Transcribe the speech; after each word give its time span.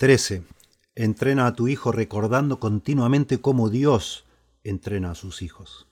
13. 0.00 0.44
Entrena 0.94 1.46
a 1.46 1.52
tu 1.52 1.68
hijo 1.68 1.92
recordando 1.92 2.58
continuamente 2.58 3.42
cómo 3.42 3.68
Dios 3.68 4.24
entrena 4.64 5.10
a 5.10 5.14
sus 5.14 5.42
hijos. 5.42 5.88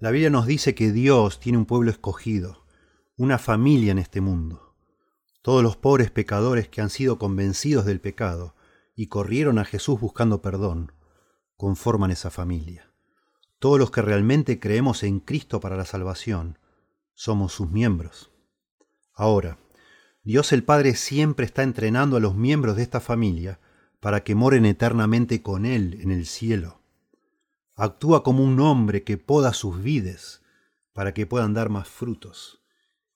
La 0.00 0.10
Biblia 0.10 0.28
nos 0.28 0.44
dice 0.44 0.74
que 0.74 0.90
Dios 0.90 1.38
tiene 1.38 1.58
un 1.58 1.64
pueblo 1.64 1.92
escogido, 1.92 2.64
una 3.16 3.38
familia 3.38 3.92
en 3.92 4.00
este 4.00 4.20
mundo. 4.20 4.74
Todos 5.40 5.62
los 5.62 5.76
pobres 5.76 6.10
pecadores 6.10 6.68
que 6.68 6.80
han 6.80 6.90
sido 6.90 7.20
convencidos 7.20 7.84
del 7.84 8.00
pecado 8.00 8.56
y 8.96 9.06
corrieron 9.06 9.60
a 9.60 9.64
Jesús 9.64 10.00
buscando 10.00 10.42
perdón, 10.42 10.90
conforman 11.56 12.10
esa 12.10 12.30
familia. 12.30 12.90
Todos 13.60 13.78
los 13.78 13.92
que 13.92 14.02
realmente 14.02 14.58
creemos 14.58 15.04
en 15.04 15.20
Cristo 15.20 15.60
para 15.60 15.76
la 15.76 15.84
salvación, 15.84 16.58
somos 17.14 17.52
sus 17.52 17.70
miembros. 17.70 18.32
Ahora, 19.14 19.58
Dios 20.28 20.52
el 20.52 20.62
Padre 20.62 20.94
siempre 20.94 21.46
está 21.46 21.62
entrenando 21.62 22.18
a 22.18 22.20
los 22.20 22.34
miembros 22.34 22.76
de 22.76 22.82
esta 22.82 23.00
familia 23.00 23.60
para 23.98 24.24
que 24.24 24.34
moren 24.34 24.66
eternamente 24.66 25.40
con 25.40 25.64
Él 25.64 26.00
en 26.02 26.10
el 26.10 26.26
cielo. 26.26 26.82
Actúa 27.76 28.22
como 28.22 28.44
un 28.44 28.60
hombre 28.60 29.04
que 29.04 29.16
poda 29.16 29.54
sus 29.54 29.82
vides 29.82 30.42
para 30.92 31.14
que 31.14 31.24
puedan 31.24 31.54
dar 31.54 31.70
más 31.70 31.88
frutos. 31.88 32.62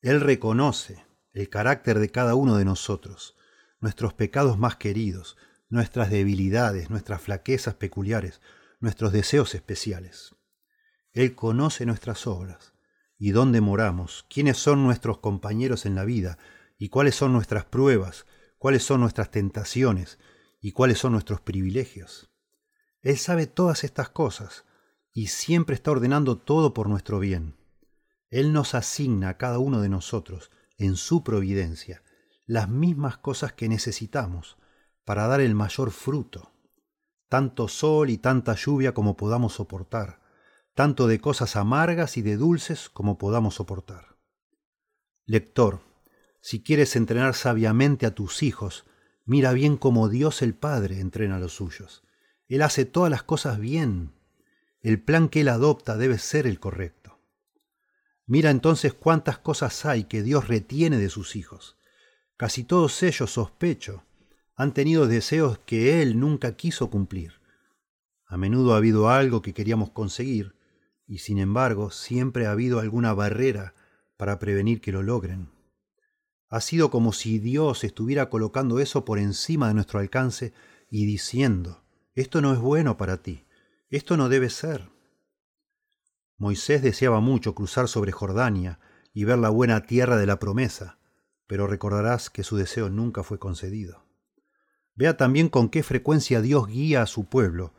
Él 0.00 0.22
reconoce 0.22 1.04
el 1.34 1.50
carácter 1.50 1.98
de 1.98 2.08
cada 2.08 2.34
uno 2.34 2.56
de 2.56 2.64
nosotros, 2.64 3.36
nuestros 3.78 4.14
pecados 4.14 4.56
más 4.56 4.76
queridos, 4.76 5.36
nuestras 5.68 6.08
debilidades, 6.08 6.88
nuestras 6.88 7.20
flaquezas 7.20 7.74
peculiares, 7.74 8.40
nuestros 8.80 9.12
deseos 9.12 9.54
especiales. 9.54 10.34
Él 11.12 11.34
conoce 11.34 11.84
nuestras 11.84 12.26
obras 12.26 12.72
y 13.18 13.32
dónde 13.32 13.60
moramos, 13.60 14.24
quiénes 14.30 14.56
son 14.56 14.82
nuestros 14.82 15.18
compañeros 15.18 15.84
en 15.84 15.94
la 15.94 16.06
vida 16.06 16.38
y 16.82 16.88
cuáles 16.88 17.14
son 17.14 17.32
nuestras 17.32 17.64
pruebas, 17.64 18.26
cuáles 18.58 18.82
son 18.82 19.02
nuestras 19.02 19.30
tentaciones 19.30 20.18
y 20.60 20.72
cuáles 20.72 20.98
son 20.98 21.12
nuestros 21.12 21.40
privilegios. 21.40 22.32
Él 23.02 23.18
sabe 23.18 23.46
todas 23.46 23.84
estas 23.84 24.08
cosas 24.08 24.64
y 25.12 25.28
siempre 25.28 25.76
está 25.76 25.92
ordenando 25.92 26.38
todo 26.38 26.74
por 26.74 26.88
nuestro 26.88 27.20
bien. 27.20 27.56
Él 28.30 28.52
nos 28.52 28.74
asigna 28.74 29.28
a 29.28 29.38
cada 29.38 29.60
uno 29.60 29.80
de 29.80 29.88
nosotros, 29.88 30.50
en 30.76 30.96
su 30.96 31.22
providencia, 31.22 32.02
las 32.46 32.68
mismas 32.68 33.16
cosas 33.16 33.52
que 33.52 33.68
necesitamos 33.68 34.56
para 35.04 35.28
dar 35.28 35.40
el 35.40 35.54
mayor 35.54 35.92
fruto, 35.92 36.50
tanto 37.28 37.68
sol 37.68 38.10
y 38.10 38.18
tanta 38.18 38.56
lluvia 38.56 38.92
como 38.92 39.16
podamos 39.16 39.52
soportar, 39.52 40.20
tanto 40.74 41.06
de 41.06 41.20
cosas 41.20 41.54
amargas 41.54 42.16
y 42.16 42.22
de 42.22 42.36
dulces 42.36 42.88
como 42.88 43.18
podamos 43.18 43.54
soportar. 43.54 44.16
Lector, 45.26 45.91
si 46.42 46.60
quieres 46.60 46.96
entrenar 46.96 47.34
sabiamente 47.34 48.04
a 48.04 48.16
tus 48.16 48.42
hijos, 48.42 48.84
mira 49.24 49.52
bien 49.52 49.76
cómo 49.76 50.08
Dios 50.08 50.42
el 50.42 50.54
Padre 50.54 50.98
entrena 50.98 51.36
a 51.36 51.38
los 51.38 51.54
suyos. 51.54 52.02
Él 52.48 52.62
hace 52.62 52.84
todas 52.84 53.12
las 53.12 53.22
cosas 53.22 53.60
bien. 53.60 54.12
El 54.80 55.00
plan 55.00 55.28
que 55.28 55.42
Él 55.42 55.48
adopta 55.48 55.96
debe 55.96 56.18
ser 56.18 56.48
el 56.48 56.58
correcto. 56.58 57.20
Mira 58.26 58.50
entonces 58.50 58.92
cuántas 58.92 59.38
cosas 59.38 59.86
hay 59.86 60.04
que 60.04 60.24
Dios 60.24 60.48
retiene 60.48 60.98
de 60.98 61.10
sus 61.10 61.36
hijos. 61.36 61.78
Casi 62.36 62.64
todos 62.64 63.04
ellos, 63.04 63.30
sospecho, 63.30 64.02
han 64.56 64.74
tenido 64.74 65.06
deseos 65.06 65.60
que 65.60 66.02
Él 66.02 66.18
nunca 66.18 66.56
quiso 66.56 66.90
cumplir. 66.90 67.34
A 68.26 68.36
menudo 68.36 68.74
ha 68.74 68.78
habido 68.78 69.08
algo 69.08 69.42
que 69.42 69.54
queríamos 69.54 69.90
conseguir, 69.90 70.56
y 71.06 71.18
sin 71.18 71.38
embargo 71.38 71.92
siempre 71.92 72.46
ha 72.46 72.50
habido 72.50 72.80
alguna 72.80 73.14
barrera 73.14 73.74
para 74.16 74.40
prevenir 74.40 74.80
que 74.80 74.90
lo 74.90 75.04
logren. 75.04 75.51
Ha 76.52 76.60
sido 76.60 76.90
como 76.90 77.14
si 77.14 77.38
Dios 77.38 77.82
estuviera 77.82 78.28
colocando 78.28 78.78
eso 78.78 79.06
por 79.06 79.18
encima 79.18 79.68
de 79.68 79.74
nuestro 79.74 80.00
alcance 80.00 80.52
y 80.90 81.06
diciendo, 81.06 81.82
esto 82.14 82.42
no 82.42 82.52
es 82.52 82.58
bueno 82.58 82.98
para 82.98 83.22
ti, 83.22 83.46
esto 83.88 84.18
no 84.18 84.28
debe 84.28 84.50
ser. 84.50 84.90
Moisés 86.36 86.82
deseaba 86.82 87.20
mucho 87.20 87.54
cruzar 87.54 87.88
sobre 87.88 88.12
Jordania 88.12 88.80
y 89.14 89.24
ver 89.24 89.38
la 89.38 89.48
buena 89.48 89.86
tierra 89.86 90.18
de 90.18 90.26
la 90.26 90.38
promesa, 90.38 90.98
pero 91.46 91.66
recordarás 91.66 92.28
que 92.28 92.42
su 92.42 92.58
deseo 92.58 92.90
nunca 92.90 93.22
fue 93.22 93.38
concedido. 93.38 94.04
Vea 94.94 95.16
también 95.16 95.48
con 95.48 95.70
qué 95.70 95.82
frecuencia 95.82 96.42
Dios 96.42 96.66
guía 96.66 97.00
a 97.00 97.06
su 97.06 97.24
pueblo, 97.24 97.72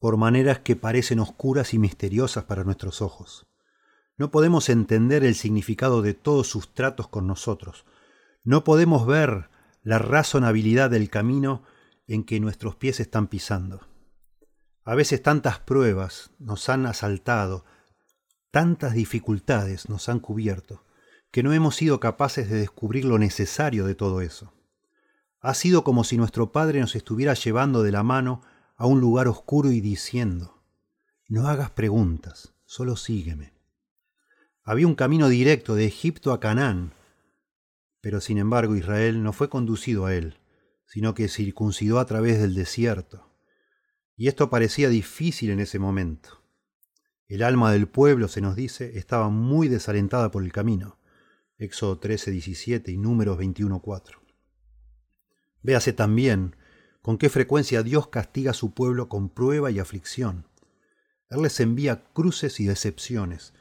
por 0.00 0.16
maneras 0.16 0.58
que 0.58 0.74
parecen 0.74 1.20
oscuras 1.20 1.72
y 1.72 1.78
misteriosas 1.78 2.42
para 2.42 2.64
nuestros 2.64 3.00
ojos. 3.00 3.46
No 4.16 4.32
podemos 4.32 4.70
entender 4.70 5.22
el 5.22 5.36
significado 5.36 6.02
de 6.02 6.14
todos 6.14 6.48
sus 6.48 6.74
tratos 6.74 7.06
con 7.06 7.28
nosotros. 7.28 7.84
No 8.48 8.64
podemos 8.64 9.06
ver 9.06 9.50
la 9.82 9.98
razonabilidad 9.98 10.88
del 10.88 11.10
camino 11.10 11.64
en 12.06 12.24
que 12.24 12.40
nuestros 12.40 12.76
pies 12.76 12.98
están 12.98 13.26
pisando. 13.26 13.86
A 14.84 14.94
veces 14.94 15.22
tantas 15.22 15.58
pruebas 15.58 16.30
nos 16.38 16.70
han 16.70 16.86
asaltado, 16.86 17.66
tantas 18.50 18.94
dificultades 18.94 19.90
nos 19.90 20.08
han 20.08 20.18
cubierto, 20.18 20.82
que 21.30 21.42
no 21.42 21.52
hemos 21.52 21.76
sido 21.76 22.00
capaces 22.00 22.48
de 22.48 22.56
descubrir 22.56 23.04
lo 23.04 23.18
necesario 23.18 23.84
de 23.84 23.94
todo 23.94 24.22
eso. 24.22 24.54
Ha 25.40 25.52
sido 25.52 25.84
como 25.84 26.02
si 26.02 26.16
nuestro 26.16 26.50
Padre 26.50 26.80
nos 26.80 26.96
estuviera 26.96 27.34
llevando 27.34 27.82
de 27.82 27.92
la 27.92 28.02
mano 28.02 28.40
a 28.76 28.86
un 28.86 28.98
lugar 28.98 29.28
oscuro 29.28 29.72
y 29.72 29.82
diciendo, 29.82 30.64
no 31.28 31.48
hagas 31.48 31.68
preguntas, 31.72 32.54
solo 32.64 32.96
sígueme. 32.96 33.52
Había 34.64 34.86
un 34.86 34.94
camino 34.94 35.28
directo 35.28 35.74
de 35.74 35.84
Egipto 35.84 36.32
a 36.32 36.40
Canaán, 36.40 36.94
pero 38.08 38.22
sin 38.22 38.38
embargo 38.38 38.74
Israel 38.74 39.22
no 39.22 39.34
fue 39.34 39.50
conducido 39.50 40.06
a 40.06 40.14
él, 40.14 40.38
sino 40.86 41.12
que 41.12 41.28
circuncidó 41.28 41.98
a 41.98 42.06
través 42.06 42.40
del 42.40 42.54
desierto. 42.54 43.36
Y 44.16 44.28
esto 44.28 44.48
parecía 44.48 44.88
difícil 44.88 45.50
en 45.50 45.60
ese 45.60 45.78
momento. 45.78 46.42
El 47.26 47.42
alma 47.42 47.70
del 47.70 47.86
pueblo, 47.86 48.28
se 48.28 48.40
nos 48.40 48.56
dice, 48.56 48.96
estaba 48.96 49.28
muy 49.28 49.68
desalentada 49.68 50.30
por 50.30 50.42
el 50.42 50.52
camino. 50.52 50.98
Éxodo 51.58 51.98
13, 51.98 52.30
17 52.30 52.90
y 52.90 52.96
Números 52.96 53.36
21, 53.36 53.78
4. 53.82 54.22
Véase 55.62 55.92
también 55.92 56.56
con 57.02 57.18
qué 57.18 57.28
frecuencia 57.28 57.82
Dios 57.82 58.08
castiga 58.08 58.52
a 58.52 58.54
su 58.54 58.72
pueblo 58.72 59.10
con 59.10 59.28
prueba 59.28 59.70
y 59.70 59.80
aflicción. 59.80 60.46
Él 61.28 61.42
les 61.42 61.60
envía 61.60 62.04
cruces 62.14 62.58
y 62.58 62.64
decepciones, 62.64 63.52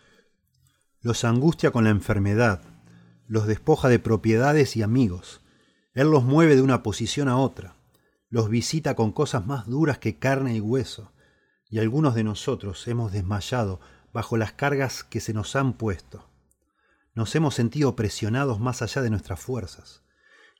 los 1.01 1.25
angustia 1.25 1.71
con 1.71 1.83
la 1.83 1.89
enfermedad, 1.89 2.76
los 3.27 3.45
despoja 3.45 3.89
de 3.89 3.99
propiedades 3.99 4.75
y 4.75 4.81
amigos, 4.81 5.41
Él 5.93 6.09
los 6.09 6.23
mueve 6.23 6.55
de 6.55 6.61
una 6.61 6.81
posición 6.81 7.27
a 7.27 7.37
otra, 7.37 7.75
los 8.29 8.49
visita 8.49 8.95
con 8.95 9.11
cosas 9.11 9.45
más 9.45 9.67
duras 9.67 9.99
que 9.99 10.17
carne 10.17 10.55
y 10.55 10.61
hueso, 10.61 11.11
y 11.69 11.79
algunos 11.79 12.15
de 12.15 12.23
nosotros 12.23 12.87
hemos 12.87 13.11
desmayado 13.11 13.79
bajo 14.13 14.37
las 14.37 14.53
cargas 14.53 15.03
que 15.03 15.19
se 15.19 15.33
nos 15.33 15.55
han 15.55 15.73
puesto. 15.73 16.29
Nos 17.13 17.35
hemos 17.35 17.55
sentido 17.55 17.95
presionados 17.95 18.59
más 18.59 18.81
allá 18.81 19.01
de 19.01 19.09
nuestras 19.09 19.39
fuerzas 19.39 20.03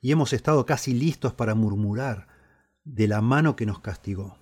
y 0.00 0.12
hemos 0.12 0.32
estado 0.32 0.66
casi 0.66 0.92
listos 0.92 1.32
para 1.32 1.54
murmurar 1.54 2.28
de 2.84 3.08
la 3.08 3.20
mano 3.20 3.56
que 3.56 3.66
nos 3.66 3.80
castigó. 3.80 4.38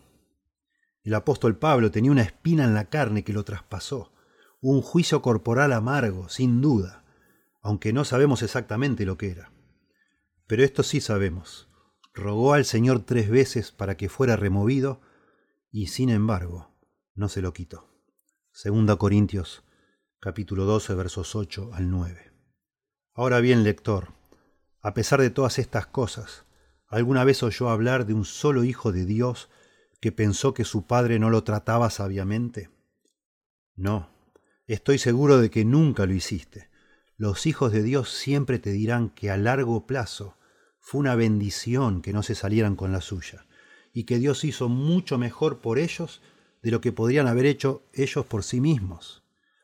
El 1.02 1.14
apóstol 1.14 1.56
Pablo 1.56 1.90
tenía 1.90 2.10
una 2.10 2.22
espina 2.22 2.64
en 2.64 2.74
la 2.74 2.86
carne 2.86 3.22
que 3.22 3.32
lo 3.32 3.44
traspasó, 3.44 4.12
un 4.60 4.82
juicio 4.82 5.22
corporal 5.22 5.72
amargo, 5.72 6.28
sin 6.28 6.60
duda, 6.60 7.04
aunque 7.66 7.92
no 7.92 8.04
sabemos 8.04 8.44
exactamente 8.44 9.04
lo 9.04 9.18
que 9.18 9.28
era. 9.28 9.50
Pero 10.46 10.62
esto 10.62 10.84
sí 10.84 11.00
sabemos. 11.00 11.68
Rogó 12.14 12.52
al 12.52 12.64
Señor 12.64 13.00
tres 13.00 13.28
veces 13.28 13.72
para 13.72 13.96
que 13.96 14.08
fuera 14.08 14.36
removido 14.36 15.00
y 15.72 15.88
sin 15.88 16.10
embargo 16.10 16.70
no 17.16 17.28
se 17.28 17.42
lo 17.42 17.52
quitó. 17.52 17.88
Segunda 18.52 18.94
Corintios 18.94 19.64
capítulo 20.20 20.64
12 20.64 20.94
versos 20.94 21.34
8 21.34 21.70
al 21.74 21.90
9. 21.90 22.32
Ahora 23.14 23.40
bien, 23.40 23.64
lector, 23.64 24.12
a 24.80 24.94
pesar 24.94 25.20
de 25.20 25.30
todas 25.30 25.58
estas 25.58 25.88
cosas, 25.88 26.46
¿alguna 26.86 27.24
vez 27.24 27.42
oyó 27.42 27.68
hablar 27.68 28.06
de 28.06 28.14
un 28.14 28.24
solo 28.24 28.62
hijo 28.62 28.92
de 28.92 29.06
Dios 29.06 29.50
que 30.00 30.12
pensó 30.12 30.54
que 30.54 30.64
su 30.64 30.86
padre 30.86 31.18
no 31.18 31.30
lo 31.30 31.42
trataba 31.42 31.90
sabiamente? 31.90 32.70
No, 33.74 34.08
estoy 34.68 34.98
seguro 34.98 35.38
de 35.38 35.50
que 35.50 35.64
nunca 35.64 36.06
lo 36.06 36.14
hiciste. 36.14 36.70
Los 37.18 37.46
hijos 37.46 37.72
de 37.72 37.82
Dios 37.82 38.10
siempre 38.10 38.58
te 38.58 38.72
dirán 38.72 39.08
que 39.08 39.30
a 39.30 39.38
largo 39.38 39.86
plazo 39.86 40.36
fue 40.78 41.00
una 41.00 41.14
bendición 41.14 42.02
que 42.02 42.12
no 42.12 42.22
se 42.22 42.34
salieran 42.34 42.76
con 42.76 42.92
la 42.92 43.00
suya, 43.00 43.46
y 43.94 44.04
que 44.04 44.18
Dios 44.18 44.44
hizo 44.44 44.68
mucho 44.68 45.16
mejor 45.16 45.60
por 45.60 45.78
ellos 45.78 46.20
de 46.62 46.70
lo 46.70 46.82
que 46.82 46.92
podrían 46.92 47.26
haber 47.26 47.46
hecho 47.46 47.82
ellos 47.94 48.26
por 48.26 48.44
sí 48.44 48.60
mismos. 48.60 49.22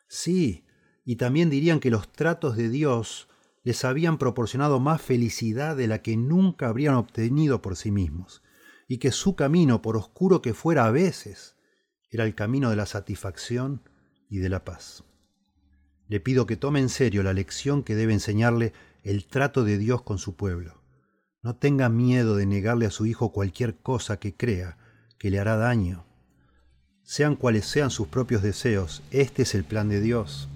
Sí, 0.08 0.64
y 1.04 1.16
también 1.16 1.50
dirían 1.50 1.78
que 1.78 1.90
los 1.90 2.10
tratos 2.10 2.56
de 2.56 2.70
Dios 2.70 3.28
les 3.64 3.84
habían 3.84 4.16
proporcionado 4.16 4.80
más 4.80 5.02
felicidad 5.02 5.76
de 5.76 5.88
la 5.88 6.00
que 6.00 6.16
nunca 6.16 6.68
habrían 6.68 6.94
obtenido 6.94 7.60
por 7.60 7.76
sí 7.76 7.90
mismos, 7.90 8.42
y 8.88 8.96
que 8.96 9.12
su 9.12 9.36
camino, 9.36 9.82
por 9.82 9.98
oscuro 9.98 10.40
que 10.40 10.54
fuera 10.54 10.86
a 10.86 10.90
veces, 10.90 11.56
era 12.10 12.24
el 12.24 12.34
camino 12.34 12.70
de 12.70 12.76
la 12.76 12.86
satisfacción 12.86 13.82
y 14.30 14.38
de 14.38 14.48
la 14.48 14.64
paz. 14.64 15.04
Le 16.12 16.20
pido 16.20 16.44
que 16.44 16.58
tome 16.58 16.78
en 16.78 16.90
serio 16.90 17.22
la 17.22 17.32
lección 17.32 17.82
que 17.82 17.94
debe 17.94 18.12
enseñarle 18.12 18.74
el 19.02 19.24
trato 19.24 19.64
de 19.64 19.78
Dios 19.78 20.02
con 20.02 20.18
su 20.18 20.36
pueblo. 20.36 20.82
No 21.42 21.56
tenga 21.56 21.88
miedo 21.88 22.36
de 22.36 22.44
negarle 22.44 22.84
a 22.84 22.90
su 22.90 23.06
hijo 23.06 23.32
cualquier 23.32 23.78
cosa 23.78 24.18
que 24.18 24.36
crea 24.36 24.76
que 25.16 25.30
le 25.30 25.38
hará 25.38 25.56
daño. 25.56 26.04
Sean 27.02 27.34
cuales 27.34 27.64
sean 27.64 27.90
sus 27.90 28.08
propios 28.08 28.42
deseos, 28.42 29.02
este 29.10 29.44
es 29.44 29.54
el 29.54 29.64
plan 29.64 29.88
de 29.88 30.02
Dios. 30.02 30.50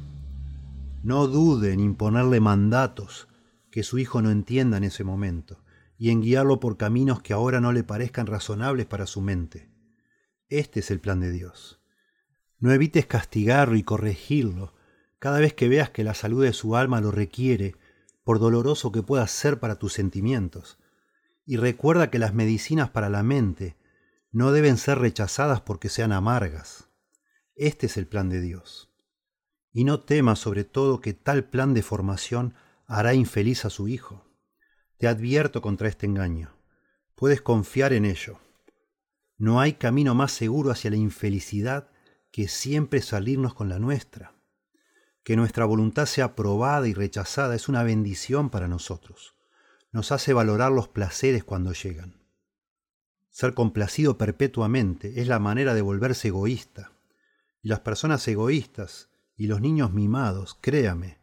No 1.03 1.27
dude 1.27 1.73
en 1.73 1.81
imponerle 1.81 2.39
mandatos 2.39 3.27
que 3.71 3.83
su 3.83 3.97
hijo 3.97 4.21
no 4.21 4.31
entienda 4.31 4.77
en 4.77 4.85
ese 4.85 5.05
momento 5.05 5.65
y 5.97 6.11
en 6.11 6.21
guiarlo 6.21 6.61
por 6.61 6.77
caminos 6.77 7.23
que 7.23 7.33
ahora 7.33 7.63
no 7.63 7.73
le 7.73 7.83
parezcan 7.83 8.27
razonables 8.27 8.85
para 8.85 9.07
su 9.07 9.23
mente. 9.23 9.71
Este 10.51 10.81
es 10.81 10.91
el 10.91 11.01
plan 11.01 11.21
de 11.21 11.31
Dios. 11.31 11.81
No 12.59 12.73
evites 12.73 13.07
castigarlo 13.07 13.77
y 13.77 13.85
corregirlo 13.85 14.76
cada 15.19 15.41
vez 15.41 15.55
que 15.55 15.69
veas 15.69 15.91
que 15.91 16.05
la 16.05 16.15
salud 16.15 16.45
de 16.45 16.53
su 16.53 16.77
alma 16.77 17.01
lo 17.01 17.11
requiere, 17.11 17.77
por 18.25 18.39
doloroso 18.39 18.93
que 18.93 19.03
pueda 19.03 19.27
ser 19.29 19.61
para 19.61 19.79
tus 19.79 19.93
sentimientos. 19.93 20.79
Y 21.45 21.57
recuerda 21.57 22.11
que 22.11 22.19
las 22.19 22.35
medicinas 22.35 22.91
para 22.91 23.09
la 23.09 23.23
mente 23.23 23.77
no 24.33 24.53
deben 24.53 24.77
ser 24.77 24.99
rechazadas 24.99 25.61
porque 25.61 25.89
sean 25.89 26.13
amargas. 26.13 26.89
Este 27.55 27.87
es 27.87 27.97
el 27.97 28.07
plan 28.07 28.29
de 28.29 28.41
Dios. 28.41 28.91
Y 29.73 29.85
no 29.85 30.01
temas 30.01 30.39
sobre 30.39 30.65
todo 30.65 31.01
que 31.01 31.15
tal 31.15 31.45
plan 31.45 31.73
de 31.73 31.83
formación 31.83 32.55
hará 32.87 33.15
infeliz 33.15 33.65
a 33.65 33.71
su 33.71 33.89
hijo. 33.89 34.27
Te 34.99 35.09
advierto 35.09 35.63
contra 35.63 35.89
este 35.89 36.07
engaño. 36.07 36.57
Puedes 37.15 37.41
confiar 37.41 37.93
en 37.93 38.05
ello. 38.05 38.39
No 39.39 39.61
hay 39.61 39.75
camino 39.75 40.15
más 40.15 40.33
seguro 40.33 40.71
hacia 40.71 40.91
la 40.91 40.97
infelicidad 40.97 41.91
que 42.31 42.49
siempre 42.49 43.03
salirnos 43.03 43.55
con 43.55 43.69
la 43.69 43.79
nuestra. 43.79 44.36
Que 45.27 45.35
nuestra 45.35 45.65
voluntad 45.65 46.07
sea 46.07 46.37
probada 46.37 46.87
y 46.87 46.95
rechazada 46.95 47.57
es 47.57 47.69
una 47.69 47.83
bendición 47.83 48.49
para 48.49 48.69
nosotros. 48.69 49.35
Nos 49.91 50.13
hace 50.13 50.33
valorar 50.33 50.71
los 50.71 50.87
placeres 50.87 51.43
cuando 51.43 51.73
llegan. 51.73 52.23
Ser 53.31 53.53
complacido 53.53 54.19
perpetuamente 54.19 55.21
es 55.21 55.27
la 55.27 55.41
manera 55.41 55.75
de 55.75 55.83
volverse 55.83 56.29
egoísta. 56.29 56.93
Y 57.61 57.71
las 57.71 57.81
personas 57.81 58.29
egoístas 58.29 59.11
y 59.37 59.49
los 59.49 59.61
niños 59.61 59.93
mimados, 59.93 60.57
créame, 60.61 61.19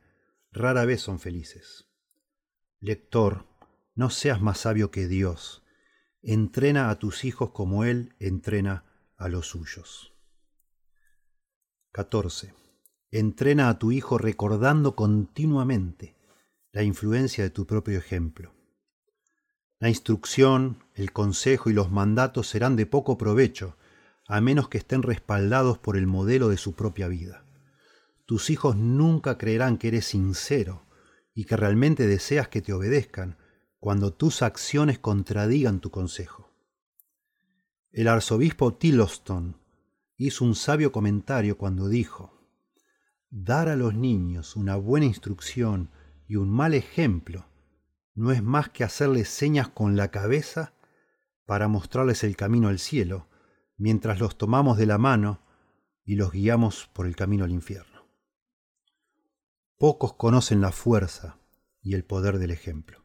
rara 0.51 0.83
vez 0.83 0.99
son 0.99 1.17
felices. 1.17 1.85
Lector, 2.81 3.45
no 3.95 4.09
seas 4.09 4.41
más 4.41 4.57
sabio 4.57 4.91
que 4.91 5.07
Dios. 5.07 5.63
Entrena 6.21 6.89
a 6.89 6.99
tus 6.99 7.23
hijos 7.23 7.51
como 7.51 7.85
Él 7.85 8.17
entrena 8.19 8.83
a 9.15 9.29
los 9.29 9.47
suyos. 9.47 10.13
14. 11.93 12.62
Entrena 13.15 13.69
a 13.69 13.77
tu 13.77 13.91
hijo 13.91 14.17
recordando 14.17 14.95
continuamente 14.95 16.15
la 16.71 16.81
influencia 16.81 17.43
de 17.43 17.51
tu 17.51 17.67
propio 17.67 17.99
ejemplo. 17.99 18.55
La 19.77 19.87
instrucción, 19.87 20.83
el 20.95 21.13
consejo 21.13 21.69
y 21.69 21.73
los 21.73 21.91
mandatos 21.91 22.47
serán 22.47 22.75
de 22.75 22.87
poco 22.87 23.15
provecho, 23.19 23.77
a 24.27 24.41
menos 24.41 24.67
que 24.67 24.79
estén 24.79 25.03
respaldados 25.03 25.77
por 25.77 25.95
el 25.95 26.07
modelo 26.07 26.49
de 26.49 26.57
su 26.57 26.73
propia 26.73 27.07
vida. 27.07 27.45
Tus 28.25 28.49
hijos 28.49 28.77
nunca 28.77 29.37
creerán 29.37 29.77
que 29.77 29.89
eres 29.89 30.05
sincero 30.05 30.87
y 31.35 31.45
que 31.45 31.55
realmente 31.55 32.07
deseas 32.07 32.47
que 32.47 32.63
te 32.63 32.73
obedezcan 32.73 33.37
cuando 33.77 34.11
tus 34.11 34.41
acciones 34.41 34.97
contradigan 34.97 35.81
tu 35.81 35.91
consejo. 35.91 36.49
El 37.91 38.07
arzobispo 38.07 38.73
Tillotson 38.73 39.55
hizo 40.17 40.43
un 40.43 40.55
sabio 40.55 40.91
comentario 40.91 41.59
cuando 41.59 41.87
dijo, 41.89 42.42
Dar 43.35 43.67
a 43.67 43.75
los 43.75 43.95
niños 43.95 44.55
una 44.55 44.75
buena 44.75 45.07
instrucción 45.07 45.89
y 46.27 46.35
un 46.35 46.51
mal 46.51 46.75
ejemplo 46.75 47.47
no 48.13 48.31
es 48.31 48.43
más 48.43 48.69
que 48.69 48.83
hacerles 48.83 49.27
señas 49.27 49.69
con 49.69 49.95
la 49.95 50.11
cabeza 50.11 50.75
para 51.47 51.67
mostrarles 51.67 52.23
el 52.23 52.35
camino 52.35 52.67
al 52.67 52.77
cielo, 52.77 53.27
mientras 53.75 54.19
los 54.19 54.37
tomamos 54.37 54.77
de 54.77 54.85
la 54.85 54.99
mano 54.99 55.41
y 56.05 56.13
los 56.13 56.31
guiamos 56.31 56.87
por 56.93 57.07
el 57.07 57.15
camino 57.15 57.43
al 57.43 57.49
infierno. 57.49 58.07
Pocos 59.79 60.13
conocen 60.13 60.61
la 60.61 60.71
fuerza 60.71 61.39
y 61.81 61.95
el 61.95 62.05
poder 62.05 62.37
del 62.37 62.51
ejemplo. 62.51 63.03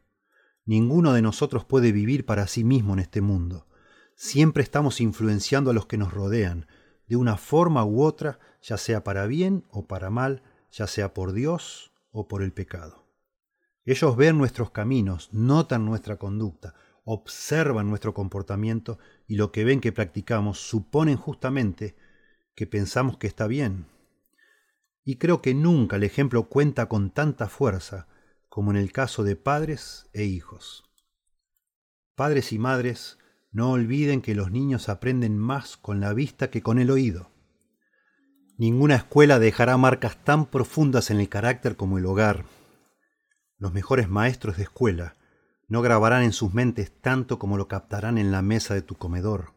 Ninguno 0.63 1.13
de 1.13 1.23
nosotros 1.23 1.65
puede 1.65 1.91
vivir 1.91 2.27
para 2.27 2.45
sí 2.45 2.63
mismo 2.63 2.93
en 2.93 2.99
este 2.99 3.21
mundo. 3.21 3.65
Siempre 4.15 4.61
estamos 4.61 5.01
influenciando 5.01 5.71
a 5.71 5.73
los 5.73 5.87
que 5.87 5.97
nos 5.97 6.13
rodean, 6.13 6.67
de 7.09 7.17
una 7.17 7.37
forma 7.37 7.83
u 7.83 8.03
otra, 8.03 8.39
ya 8.61 8.77
sea 8.77 9.03
para 9.03 9.25
bien 9.25 9.65
o 9.69 9.87
para 9.87 10.09
mal, 10.09 10.43
ya 10.71 10.87
sea 10.87 11.13
por 11.13 11.33
Dios 11.33 11.91
o 12.11 12.27
por 12.27 12.43
el 12.43 12.53
pecado. 12.53 13.05
Ellos 13.83 14.15
ven 14.15 14.37
nuestros 14.37 14.71
caminos, 14.71 15.29
notan 15.33 15.85
nuestra 15.85 16.17
conducta, 16.17 16.75
observan 17.03 17.89
nuestro 17.89 18.13
comportamiento 18.13 18.99
y 19.27 19.35
lo 19.35 19.51
que 19.51 19.63
ven 19.63 19.81
que 19.81 19.91
practicamos 19.91 20.59
suponen 20.59 21.17
justamente 21.17 21.95
que 22.55 22.67
pensamos 22.67 23.17
que 23.17 23.27
está 23.27 23.47
bien. 23.47 23.87
Y 25.03 25.15
creo 25.15 25.41
que 25.41 25.55
nunca 25.55 25.95
el 25.95 26.03
ejemplo 26.03 26.49
cuenta 26.49 26.87
con 26.87 27.09
tanta 27.09 27.49
fuerza 27.49 28.07
como 28.49 28.71
en 28.71 28.77
el 28.77 28.91
caso 28.91 29.23
de 29.23 29.35
padres 29.35 30.09
e 30.13 30.25
hijos. 30.25 30.83
Padres 32.15 32.51
y 32.51 32.59
madres 32.59 33.18
no 33.51 33.71
olviden 33.71 34.21
que 34.21 34.35
los 34.35 34.51
niños 34.51 34.89
aprenden 34.89 35.37
más 35.37 35.77
con 35.77 35.99
la 35.99 36.13
vista 36.13 36.49
que 36.49 36.61
con 36.61 36.79
el 36.79 36.91
oído. 36.91 37.31
Ninguna 38.57 38.95
escuela 38.95 39.39
dejará 39.39 39.77
marcas 39.77 40.23
tan 40.23 40.45
profundas 40.45 41.09
en 41.11 41.19
el 41.19 41.29
carácter 41.29 41.75
como 41.75 41.97
el 41.97 42.05
hogar. 42.05 42.45
Los 43.57 43.73
mejores 43.73 44.09
maestros 44.09 44.57
de 44.57 44.63
escuela 44.63 45.15
no 45.67 45.81
grabarán 45.81 46.23
en 46.23 46.33
sus 46.33 46.53
mentes 46.53 46.91
tanto 47.01 47.39
como 47.39 47.57
lo 47.57 47.67
captarán 47.67 48.17
en 48.17 48.31
la 48.31 48.41
mesa 48.41 48.73
de 48.73 48.81
tu 48.81 48.95
comedor. 48.95 49.53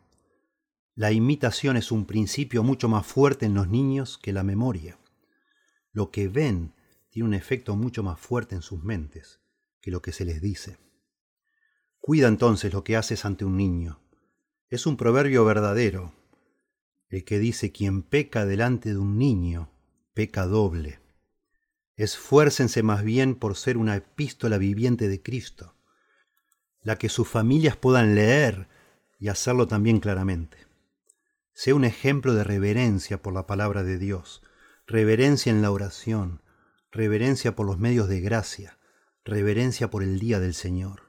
La 0.94 1.10
imitación 1.10 1.76
es 1.76 1.90
un 1.90 2.04
principio 2.04 2.62
mucho 2.62 2.88
más 2.88 3.06
fuerte 3.06 3.46
en 3.46 3.54
los 3.54 3.68
niños 3.68 4.18
que 4.18 4.32
la 4.32 4.42
memoria. 4.42 4.98
Lo 5.90 6.10
que 6.10 6.28
ven 6.28 6.74
tiene 7.10 7.28
un 7.28 7.34
efecto 7.34 7.76
mucho 7.76 8.02
más 8.02 8.20
fuerte 8.20 8.54
en 8.54 8.62
sus 8.62 8.82
mentes 8.82 9.40
que 9.80 9.90
lo 9.90 10.00
que 10.00 10.12
se 10.12 10.24
les 10.24 10.40
dice. 10.40 10.78
Cuida 12.04 12.26
entonces 12.26 12.72
lo 12.72 12.82
que 12.82 12.96
haces 12.96 13.24
ante 13.24 13.44
un 13.44 13.56
niño. 13.56 14.00
Es 14.70 14.86
un 14.86 14.96
proverbio 14.96 15.44
verdadero, 15.44 16.12
el 17.08 17.24
que 17.24 17.38
dice 17.38 17.70
quien 17.70 18.02
peca 18.02 18.44
delante 18.44 18.88
de 18.88 18.98
un 18.98 19.18
niño, 19.18 19.70
peca 20.12 20.46
doble. 20.46 20.98
Esfuércense 21.94 22.82
más 22.82 23.04
bien 23.04 23.36
por 23.36 23.54
ser 23.54 23.76
una 23.76 23.94
epístola 23.94 24.58
viviente 24.58 25.06
de 25.06 25.22
Cristo, 25.22 25.76
la 26.80 26.98
que 26.98 27.08
sus 27.08 27.28
familias 27.28 27.76
puedan 27.76 28.16
leer 28.16 28.66
y 29.20 29.28
hacerlo 29.28 29.68
también 29.68 30.00
claramente. 30.00 30.58
Sea 31.52 31.76
un 31.76 31.84
ejemplo 31.84 32.34
de 32.34 32.42
reverencia 32.42 33.22
por 33.22 33.32
la 33.32 33.46
palabra 33.46 33.84
de 33.84 33.98
Dios, 33.98 34.42
reverencia 34.88 35.50
en 35.50 35.62
la 35.62 35.70
oración, 35.70 36.42
reverencia 36.90 37.54
por 37.54 37.64
los 37.64 37.78
medios 37.78 38.08
de 38.08 38.20
gracia, 38.20 38.76
reverencia 39.24 39.88
por 39.88 40.02
el 40.02 40.18
día 40.18 40.40
del 40.40 40.54
Señor. 40.54 41.01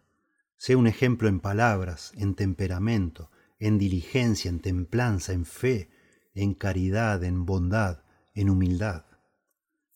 Sea 0.65 0.77
un 0.77 0.87
ejemplo 0.87 1.27
en 1.27 1.41
palabras, 1.41 2.13
en 2.15 2.35
temperamento, 2.35 3.29
en 3.59 3.77
diligencia, 3.77 4.47
en 4.47 4.61
templanza, 4.61 5.33
en 5.33 5.43
fe, 5.43 5.89
en 6.33 6.53
caridad, 6.53 7.25
en 7.25 7.45
bondad, 7.45 8.05
en 8.33 8.49
humildad. 8.49 9.03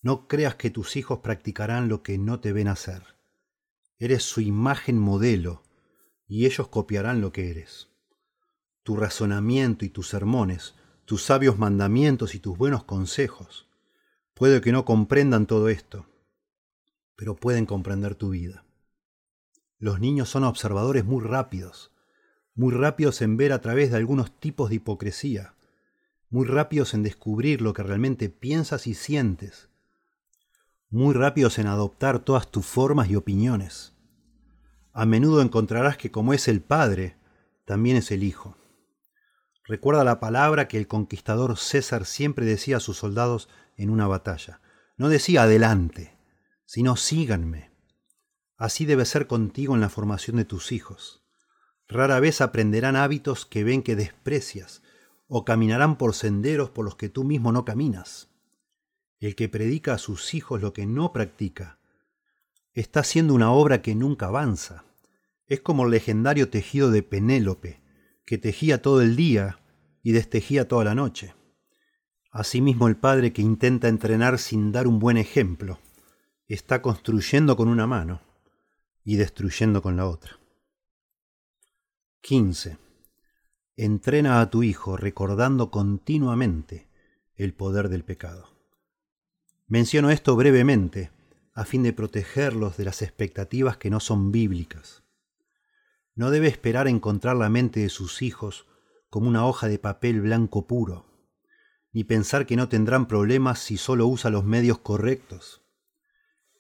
No 0.01 0.27
creas 0.27 0.55
que 0.55 0.69
tus 0.69 0.97
hijos 0.97 1.19
practicarán 1.19 1.87
lo 1.87 2.03
que 2.03 2.17
no 2.17 2.41
te 2.41 2.51
ven 2.51 2.67
hacer. 2.67 3.01
Eres 3.97 4.23
su 4.23 4.41
imagen 4.41 4.99
modelo 4.99 5.63
y 6.27 6.45
ellos 6.45 6.67
copiarán 6.67 7.21
lo 7.21 7.31
que 7.31 7.49
eres. 7.49 7.87
Tu 8.83 8.97
razonamiento 8.97 9.85
y 9.85 9.89
tus 9.89 10.09
sermones, 10.09 10.75
tus 11.05 11.23
sabios 11.23 11.57
mandamientos 11.57 12.35
y 12.35 12.39
tus 12.39 12.57
buenos 12.57 12.83
consejos. 12.83 13.69
Puede 14.33 14.59
que 14.59 14.73
no 14.73 14.83
comprendan 14.83 15.45
todo 15.45 15.69
esto, 15.69 16.07
pero 17.15 17.37
pueden 17.37 17.65
comprender 17.65 18.15
tu 18.15 18.31
vida. 18.31 18.66
Los 19.79 19.99
niños 19.99 20.29
son 20.29 20.43
observadores 20.43 21.05
muy 21.05 21.23
rápidos, 21.23 21.91
muy 22.55 22.73
rápidos 22.73 23.21
en 23.21 23.37
ver 23.37 23.53
a 23.53 23.61
través 23.61 23.91
de 23.91 23.97
algunos 23.97 24.31
tipos 24.39 24.69
de 24.69 24.75
hipocresía, 24.75 25.53
muy 26.29 26.47
rápidos 26.47 26.93
en 26.93 27.03
descubrir 27.03 27.61
lo 27.61 27.73
que 27.73 27.83
realmente 27.83 28.29
piensas 28.29 28.87
y 28.87 28.95
sientes, 28.95 29.69
muy 30.89 31.13
rápidos 31.13 31.59
en 31.59 31.67
adoptar 31.67 32.19
todas 32.19 32.49
tus 32.49 32.65
formas 32.65 33.09
y 33.09 33.15
opiniones. 33.15 33.93
A 34.93 35.05
menudo 35.05 35.41
encontrarás 35.41 35.97
que 35.97 36.11
como 36.11 36.33
es 36.33 36.47
el 36.47 36.61
Padre, 36.61 37.17
también 37.65 37.97
es 37.97 38.09
el 38.11 38.23
Hijo. 38.23 38.57
Recuerda 39.65 40.03
la 40.03 40.19
palabra 40.19 40.67
que 40.67 40.77
el 40.77 40.87
conquistador 40.87 41.57
César 41.57 42.05
siempre 42.05 42.45
decía 42.45 42.77
a 42.77 42.79
sus 42.79 42.97
soldados 42.97 43.49
en 43.75 43.89
una 43.89 44.07
batalla. 44.07 44.61
No 44.95 45.09
decía 45.09 45.43
adelante, 45.43 46.17
sino 46.65 46.95
síganme. 46.95 47.66
Así 48.57 48.85
debe 48.85 49.05
ser 49.05 49.27
contigo 49.27 49.75
en 49.75 49.81
la 49.81 49.89
formación 49.89 50.37
de 50.37 50.45
tus 50.45 50.71
hijos. 50.71 51.23
Rara 51.87 52.19
vez 52.19 52.41
aprenderán 52.41 52.95
hábitos 52.95 53.45
que 53.45 53.63
ven 53.63 53.83
que 53.83 53.95
desprecias, 53.95 54.81
o 55.27 55.45
caminarán 55.45 55.97
por 55.97 56.15
senderos 56.15 56.71
por 56.71 56.83
los 56.83 56.95
que 56.95 57.09
tú 57.09 57.23
mismo 57.23 57.51
no 57.51 57.65
caminas. 57.65 58.29
El 59.19 59.35
que 59.35 59.47
predica 59.47 59.93
a 59.93 59.97
sus 59.97 60.33
hijos 60.33 60.61
lo 60.61 60.73
que 60.73 60.85
no 60.85 61.13
practica, 61.13 61.79
está 62.73 63.01
haciendo 63.01 63.33
una 63.33 63.51
obra 63.51 63.81
que 63.81 63.95
nunca 63.95 64.27
avanza. 64.27 64.85
Es 65.45 65.61
como 65.61 65.85
el 65.85 65.91
legendario 65.91 66.49
tejido 66.49 66.91
de 66.91 67.03
Penélope, 67.03 67.79
que 68.25 68.37
tejía 68.37 68.81
todo 68.81 69.01
el 69.01 69.15
día 69.15 69.59
y 70.01 70.11
destejía 70.11 70.67
toda 70.67 70.83
la 70.83 70.95
noche. 70.95 71.35
Asimismo 72.31 72.87
el 72.87 72.97
padre 72.97 73.33
que 73.33 73.41
intenta 73.41 73.87
entrenar 73.87 74.39
sin 74.39 74.71
dar 74.71 74.87
un 74.87 74.99
buen 74.99 75.17
ejemplo, 75.17 75.79
está 76.47 76.81
construyendo 76.81 77.55
con 77.55 77.67
una 77.67 77.87
mano 77.87 78.26
y 79.07 79.15
destruyendo 79.15 79.81
con 79.81 79.95
la 79.95 80.05
otra. 80.05 80.37
15. 82.19 82.77
Entrena 83.77 84.41
a 84.41 84.49
tu 84.49 84.63
hijo 84.63 84.97
recordando 84.97 85.71
continuamente 85.71 86.89
el 87.35 87.53
poder 87.53 87.87
del 87.87 88.03
pecado. 88.03 88.49
Menciono 89.65 90.09
esto 90.09 90.35
brevemente 90.35 91.11
a 91.53 91.63
fin 91.63 91.83
de 91.83 91.93
protegerlos 91.93 92.75
de 92.75 92.83
las 92.83 93.01
expectativas 93.01 93.77
que 93.77 93.89
no 93.89 94.01
son 94.01 94.33
bíblicas. 94.33 95.03
No 96.13 96.29
debe 96.29 96.47
esperar 96.49 96.89
encontrar 96.89 97.37
la 97.37 97.47
mente 97.47 97.79
de 97.79 97.89
sus 97.89 98.21
hijos 98.21 98.67
como 99.09 99.29
una 99.29 99.45
hoja 99.45 99.69
de 99.69 99.79
papel 99.79 100.19
blanco 100.19 100.67
puro, 100.67 101.05
ni 101.93 102.03
pensar 102.03 102.45
que 102.45 102.57
no 102.57 102.67
tendrán 102.67 103.07
problemas 103.07 103.59
si 103.59 103.77
solo 103.77 104.05
usa 104.05 104.29
los 104.29 104.43
medios 104.43 104.79
correctos. 104.79 105.61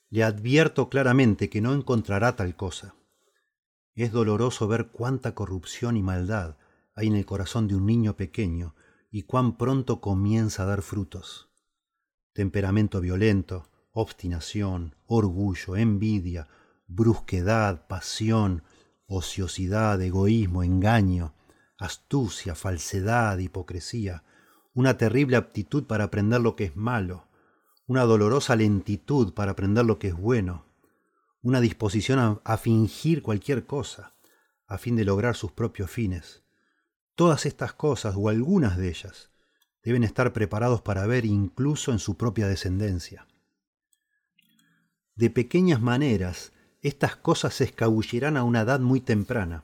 Le 0.09 0.23
advierto 0.23 0.89
claramente 0.89 1.49
que 1.49 1.61
no 1.61 1.73
encontrará 1.73 2.35
tal 2.35 2.55
cosa. 2.55 2.95
Es 3.95 4.11
doloroso 4.11 4.67
ver 4.67 4.87
cuánta 4.87 5.35
corrupción 5.35 5.97
y 5.97 6.03
maldad 6.03 6.55
hay 6.95 7.07
en 7.07 7.15
el 7.15 7.25
corazón 7.25 7.67
de 7.67 7.75
un 7.75 7.85
niño 7.85 8.15
pequeño 8.15 8.75
y 9.11 9.23
cuán 9.23 9.57
pronto 9.57 10.01
comienza 10.01 10.63
a 10.63 10.65
dar 10.65 10.81
frutos. 10.81 11.49
Temperamento 12.33 13.01
violento, 13.01 13.69
obstinación, 13.91 14.95
orgullo, 15.05 15.75
envidia, 15.75 16.47
brusquedad, 16.87 17.87
pasión, 17.87 18.63
ociosidad, 19.07 20.01
egoísmo, 20.01 20.63
engaño, 20.63 21.33
astucia, 21.77 22.55
falsedad, 22.55 23.37
hipocresía, 23.39 24.23
una 24.73 24.97
terrible 24.97 25.37
aptitud 25.37 25.85
para 25.85 26.05
aprender 26.05 26.41
lo 26.41 26.55
que 26.55 26.65
es 26.65 26.75
malo, 26.75 27.26
una 27.87 28.03
dolorosa 28.03 28.55
lentitud 28.57 29.33
para 29.33 29.51
aprender 29.51 29.85
lo 29.85 29.97
que 29.97 30.09
es 30.09 30.15
bueno, 30.15 30.65
una 31.41 31.61
disposición 31.61 32.41
a, 32.43 32.57
fingir 32.57 33.21
cualquier 33.21 33.65
cosa 33.65 34.13
a 34.67 34.77
fin 34.77 34.97
de 34.97 35.05
lograr 35.05 35.37
sus 35.37 35.53
propios 35.53 35.89
fines. 35.89 36.43
Todas 37.15 37.45
estas 37.45 37.71
cosas, 37.71 38.15
o 38.17 38.27
algunas 38.27 38.75
de 38.77 38.89
ellas, 38.89 39.31
deben 39.81 40.03
estar 40.03 40.33
preparados 40.33 40.81
para 40.81 41.07
ver 41.07 41.25
incluso 41.25 41.93
en 41.93 41.99
su 41.99 42.17
propia 42.17 42.47
descendencia. 42.49 43.25
De 45.15 45.29
pequeñas 45.29 45.81
maneras, 45.81 46.51
estas 46.81 47.15
cosas 47.15 47.53
se 47.53 47.63
escabullirán 47.63 48.35
a 48.35 48.43
una 48.43 48.61
edad 48.61 48.81
muy 48.81 48.99
temprana. 48.99 49.63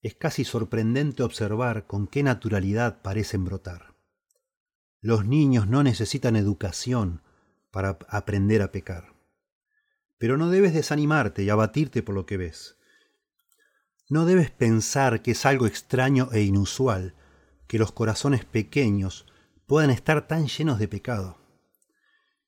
Es 0.00 0.14
casi 0.14 0.44
sorprendente 0.44 1.24
observar 1.24 1.88
con 1.88 2.06
qué 2.06 2.22
naturalidad 2.22 3.02
parecen 3.02 3.44
brotar. 3.44 3.94
Los 5.00 5.26
niños 5.26 5.66
no 5.66 5.82
necesitan 5.82 6.36
educación 6.36 7.21
para 7.72 7.98
aprender 8.08 8.62
a 8.62 8.70
pecar. 8.70 9.12
Pero 10.18 10.36
no 10.36 10.50
debes 10.50 10.72
desanimarte 10.72 11.42
y 11.42 11.50
abatirte 11.50 12.04
por 12.04 12.14
lo 12.14 12.24
que 12.24 12.36
ves. 12.36 12.76
No 14.08 14.24
debes 14.24 14.52
pensar 14.52 15.22
que 15.22 15.32
es 15.32 15.44
algo 15.44 15.66
extraño 15.66 16.28
e 16.30 16.42
inusual 16.42 17.16
que 17.66 17.78
los 17.78 17.90
corazones 17.90 18.44
pequeños 18.44 19.26
puedan 19.66 19.90
estar 19.90 20.28
tan 20.28 20.46
llenos 20.46 20.78
de 20.78 20.86
pecado. 20.86 21.38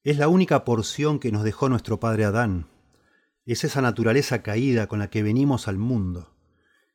Es 0.04 0.18
la 0.18 0.28
única 0.28 0.64
porción 0.64 1.18
que 1.18 1.32
nos 1.32 1.42
dejó 1.42 1.68
nuestro 1.68 1.98
padre 1.98 2.26
Adán, 2.26 2.68
es 3.46 3.62
esa 3.62 3.82
naturaleza 3.82 4.42
caída 4.42 4.86
con 4.86 4.98
la 4.98 5.10
que 5.10 5.22
venimos 5.22 5.68
al 5.68 5.76
mundo. 5.76 6.34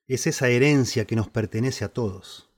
Es 0.08 0.26
esa 0.26 0.48
herencia 0.48 1.06
que 1.06 1.16
nos 1.16 1.30
pertenece 1.30 1.86
a 1.86 1.94
todos. 1.94 2.50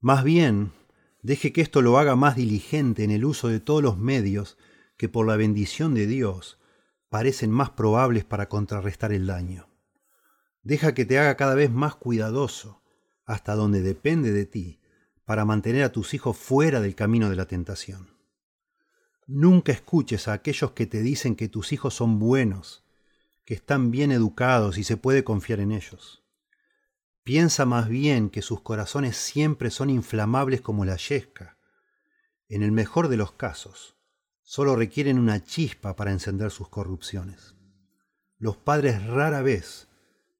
Más 0.00 0.22
bien, 0.22 0.72
deje 1.22 1.52
que 1.52 1.60
esto 1.60 1.82
lo 1.82 1.98
haga 1.98 2.16
más 2.16 2.36
diligente 2.36 3.04
en 3.04 3.10
el 3.10 3.24
uso 3.24 3.48
de 3.48 3.60
todos 3.60 3.82
los 3.82 3.98
medios 3.98 4.56
que 4.96 5.08
por 5.08 5.26
la 5.26 5.36
bendición 5.36 5.94
de 5.94 6.06
Dios 6.06 6.58
parecen 7.08 7.50
más 7.50 7.70
probables 7.70 8.24
para 8.24 8.48
contrarrestar 8.48 9.12
el 9.12 9.26
daño. 9.26 9.68
Deja 10.62 10.94
que 10.94 11.04
te 11.04 11.18
haga 11.18 11.36
cada 11.36 11.54
vez 11.54 11.70
más 11.70 11.96
cuidadoso, 11.96 12.82
hasta 13.24 13.54
donde 13.54 13.82
depende 13.82 14.32
de 14.32 14.46
ti, 14.46 14.80
para 15.24 15.44
mantener 15.44 15.84
a 15.84 15.92
tus 15.92 16.14
hijos 16.14 16.36
fuera 16.36 16.80
del 16.80 16.94
camino 16.94 17.30
de 17.30 17.36
la 17.36 17.46
tentación. 17.46 18.16
Nunca 19.26 19.72
escuches 19.72 20.28
a 20.28 20.32
aquellos 20.32 20.72
que 20.72 20.86
te 20.86 21.02
dicen 21.02 21.36
que 21.36 21.48
tus 21.48 21.72
hijos 21.72 21.94
son 21.94 22.18
buenos, 22.18 22.84
que 23.44 23.54
están 23.54 23.90
bien 23.90 24.12
educados 24.12 24.76
y 24.76 24.84
se 24.84 24.96
puede 24.96 25.24
confiar 25.24 25.60
en 25.60 25.72
ellos. 25.72 26.19
Piensa 27.22 27.66
más 27.66 27.88
bien 27.88 28.30
que 28.30 28.42
sus 28.42 28.60
corazones 28.62 29.16
siempre 29.16 29.70
son 29.70 29.90
inflamables 29.90 30.60
como 30.60 30.84
la 30.84 30.96
yesca. 30.96 31.58
En 32.48 32.62
el 32.62 32.72
mejor 32.72 33.08
de 33.08 33.16
los 33.16 33.32
casos, 33.32 33.96
solo 34.42 34.74
requieren 34.74 35.18
una 35.18 35.44
chispa 35.44 35.94
para 35.96 36.10
encender 36.10 36.50
sus 36.50 36.68
corrupciones. 36.68 37.54
Los 38.38 38.56
padres 38.56 39.06
rara 39.06 39.42
vez 39.42 39.88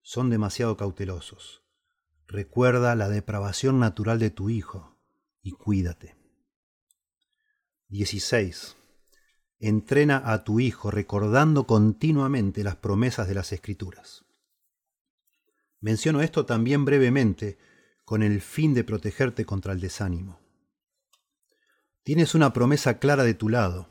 son 0.02 0.30
demasiado 0.30 0.76
cautelosos. 0.76 1.62
Recuerda 2.26 2.94
la 2.94 3.08
depravación 3.08 3.78
natural 3.78 4.18
de 4.18 4.30
tu 4.30 4.50
hijo 4.50 4.96
y 5.42 5.52
cuídate. 5.52 6.16
16. 7.88 8.76
Entrena 9.58 10.22
a 10.24 10.44
tu 10.44 10.60
hijo 10.60 10.90
recordando 10.90 11.66
continuamente 11.66 12.64
las 12.64 12.76
promesas 12.76 13.28
de 13.28 13.34
las 13.34 13.52
Escrituras. 13.52 14.24
Menciono 15.80 16.20
esto 16.20 16.44
también 16.44 16.84
brevemente 16.84 17.58
con 18.04 18.22
el 18.22 18.40
fin 18.40 18.74
de 18.74 18.84
protegerte 18.84 19.44
contra 19.44 19.72
el 19.72 19.80
desánimo. 19.80 20.40
Tienes 22.02 22.34
una 22.34 22.52
promesa 22.52 22.98
clara 22.98 23.24
de 23.24 23.34
tu 23.34 23.48
lado. 23.48 23.88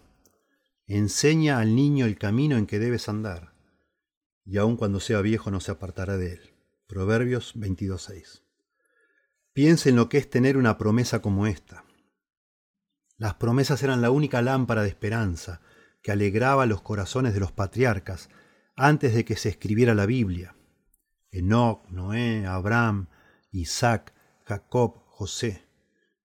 Enseña 0.87 1.59
al 1.59 1.75
niño 1.75 2.05
el 2.05 2.17
camino 2.17 2.57
en 2.57 2.65
que 2.65 2.79
debes 2.79 3.07
andar, 3.07 3.53
y 4.45 4.57
aun 4.57 4.77
cuando 4.77 4.99
sea 4.99 5.21
viejo 5.21 5.51
no 5.51 5.59
se 5.59 5.71
apartará 5.71 6.17
de 6.17 6.33
él. 6.33 6.53
Proverbios 6.87 7.55
22.6. 7.55 8.41
Piensa 9.53 9.89
en 9.89 9.95
lo 9.95 10.09
que 10.09 10.17
es 10.17 10.29
tener 10.29 10.57
una 10.57 10.77
promesa 10.77 11.21
como 11.21 11.47
esta. 11.47 11.85
Las 13.17 13.35
promesas 13.35 13.83
eran 13.83 14.01
la 14.01 14.11
única 14.11 14.41
lámpara 14.41 14.81
de 14.81 14.89
esperanza 14.89 15.61
que 16.01 16.11
alegraba 16.11 16.65
los 16.65 16.81
corazones 16.81 17.33
de 17.33 17.39
los 17.39 17.51
patriarcas 17.51 18.29
antes 18.75 19.13
de 19.13 19.25
que 19.25 19.35
se 19.35 19.49
escribiera 19.49 19.93
la 19.93 20.05
Biblia. 20.05 20.55
Enoch, 21.31 21.87
Noé, 21.89 22.45
Abraham, 22.45 23.07
Isaac, 23.51 24.13
Jacob, 24.45 25.03
José. 25.07 25.67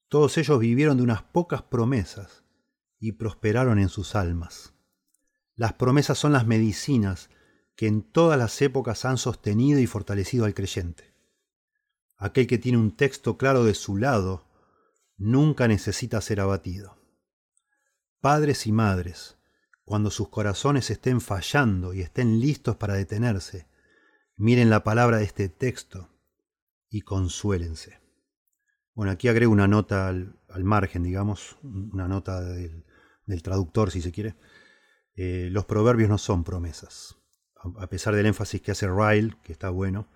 Todos 0.08 0.38
ellos 0.38 0.58
vivieron 0.58 0.96
de 0.96 1.02
unas 1.02 1.22
pocas 1.22 1.62
promesas 1.62 2.44
y 2.98 3.12
prosperaron 3.12 3.78
en 3.78 3.88
sus 3.88 4.14
almas. 4.14 4.74
Las 5.56 5.74
promesas 5.74 6.18
son 6.18 6.32
las 6.32 6.46
medicinas 6.46 7.30
que 7.76 7.86
en 7.86 8.02
todas 8.02 8.38
las 8.38 8.60
épocas 8.62 9.04
han 9.04 9.18
sostenido 9.18 9.80
y 9.80 9.86
fortalecido 9.86 10.44
al 10.44 10.54
creyente. 10.54 11.14
Aquel 12.16 12.46
que 12.46 12.58
tiene 12.58 12.78
un 12.78 12.96
texto 12.96 13.36
claro 13.36 13.64
de 13.64 13.74
su 13.74 13.96
lado 13.96 14.48
nunca 15.16 15.68
necesita 15.68 16.20
ser 16.20 16.40
abatido. 16.40 16.96
Padres 18.20 18.66
y 18.66 18.72
madres, 18.72 19.36
cuando 19.84 20.10
sus 20.10 20.28
corazones 20.28 20.90
estén 20.90 21.20
fallando 21.20 21.92
y 21.92 22.00
estén 22.00 22.40
listos 22.40 22.76
para 22.76 22.94
detenerse, 22.94 23.66
miren 24.36 24.70
la 24.70 24.84
palabra 24.84 25.18
de 25.18 25.24
este 25.24 25.48
texto 25.48 26.10
y 26.88 27.02
consuélense. 27.02 28.00
Bueno, 28.94 29.12
aquí 29.12 29.28
agrego 29.28 29.52
una 29.52 29.66
nota 29.66 30.08
al, 30.08 30.36
margen, 30.62 31.02
digamos, 31.02 31.56
una 31.62 32.06
nota 32.06 32.40
del, 32.40 32.84
traductor, 33.42 33.90
si 33.90 34.00
se 34.00 34.12
quiere. 34.12 34.36
Eh, 35.16 35.48
los 35.50 35.64
proverbios 35.64 36.08
no 36.08 36.18
son 36.18 36.44
promesas. 36.44 37.16
A, 37.78 37.88
pesar 37.88 38.14
del 38.14 38.26
énfasis 38.26 38.60
que 38.60 38.70
hace 38.70 38.88
Ryle, 38.88 39.36
que 39.42 39.52
está 39.52 39.70
bueno, 39.70 40.08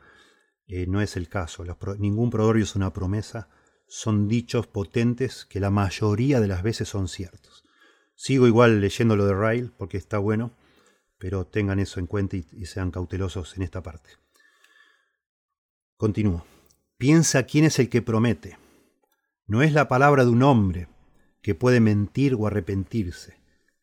eh, 0.66 0.86
no 0.86 1.00
es 1.00 1.16
el 1.16 1.28
caso. 1.28 1.64
ningún 1.98 2.30
proverbio 2.30 2.64
es 2.64 2.76
una 2.76 2.92
promesa 2.92 3.48
son 3.88 4.28
dichos 4.28 4.66
potentes 4.66 5.46
que 5.46 5.60
la 5.60 5.70
mayoría 5.70 6.40
de 6.40 6.46
las 6.46 6.62
veces 6.62 6.88
son 6.88 7.08
ciertos. 7.08 7.64
Sigo 8.14 8.46
igual 8.46 8.80
leyendo 8.80 9.16
lo 9.16 9.26
de 9.26 9.34
Ryle 9.34 9.70
porque 9.76 9.96
está 9.96 10.18
bueno, 10.18 10.52
pero 11.18 11.46
tengan 11.46 11.80
eso 11.80 12.00
en 12.00 12.06
cuenta 12.06 12.36
y, 12.36 12.44
sean 12.64 12.90
cautelosos 12.90 13.56
en 13.56 13.62
esta 13.62 13.82
parte. 13.82 14.10
Continúo. 15.96 16.44
Piensa 16.96 17.44
quién 17.44 17.64
es 17.64 17.78
el 17.78 17.88
que 17.88 18.02
promete. 18.02 18.56
No 19.46 19.62
es 19.62 19.72
la 19.72 19.88
palabra 19.88 20.24
de 20.24 20.30
un 20.30 20.42
hombre 20.42 20.88
que 21.42 21.54
puede 21.54 21.80
mentir 21.80 22.34
o 22.34 22.46
arrepentirse. 22.46 23.36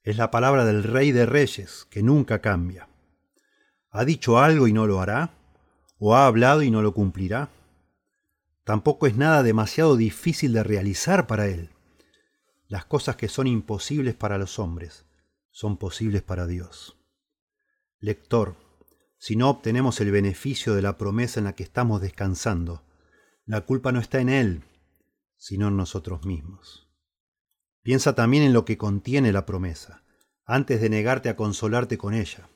Es 0.03 0.17
la 0.17 0.31
palabra 0.31 0.65
del 0.65 0.83
Rey 0.83 1.11
de 1.11 1.25
Reyes 1.25 1.87
que 1.89 2.03
nunca 2.03 2.39
cambia. 2.39 2.87
¿Ha 3.91 4.05
dicho 4.05 4.39
algo 4.39 4.67
y 4.67 4.73
no 4.73 4.87
lo 4.87 5.01
hará? 5.01 5.31
¿O 5.97 6.15
ha 6.15 6.27
hablado 6.27 6.61
y 6.61 6.71
no 6.71 6.81
lo 6.81 6.93
cumplirá? 6.93 7.49
Tampoco 8.63 9.07
es 9.07 9.15
nada 9.15 9.43
demasiado 9.43 9.95
difícil 9.95 10.53
de 10.53 10.63
realizar 10.63 11.27
para 11.27 11.47
Él. 11.47 11.69
Las 12.67 12.85
cosas 12.85 13.15
que 13.15 13.29
son 13.29 13.47
imposibles 13.47 14.15
para 14.15 14.37
los 14.37 14.59
hombres 14.59 15.05
son 15.51 15.77
posibles 15.77 16.23
para 16.23 16.47
Dios. 16.47 16.97
Lector, 17.99 18.55
si 19.17 19.35
no 19.35 19.49
obtenemos 19.49 20.01
el 20.01 20.11
beneficio 20.11 20.75
de 20.75 20.81
la 20.81 20.97
promesa 20.97 21.39
en 21.39 21.45
la 21.45 21.53
que 21.55 21.63
estamos 21.63 22.01
descansando, 22.01 22.83
la 23.45 23.61
culpa 23.61 23.91
no 23.91 23.99
está 23.99 24.19
en 24.19 24.29
Él, 24.29 24.63
sino 25.37 25.69
en 25.69 25.77
nosotros 25.77 26.25
mismos. 26.25 26.89
Piensa 27.83 28.13
también 28.13 28.43
en 28.43 28.53
lo 28.53 28.65
que 28.65 28.77
contiene 28.77 29.31
la 29.31 29.45
promesa, 29.45 30.03
antes 30.45 30.81
de 30.81 30.89
negarte 30.89 31.29
a 31.29 31.35
consolarte 31.35 31.97
con 31.97 32.13
ella. 32.13 32.49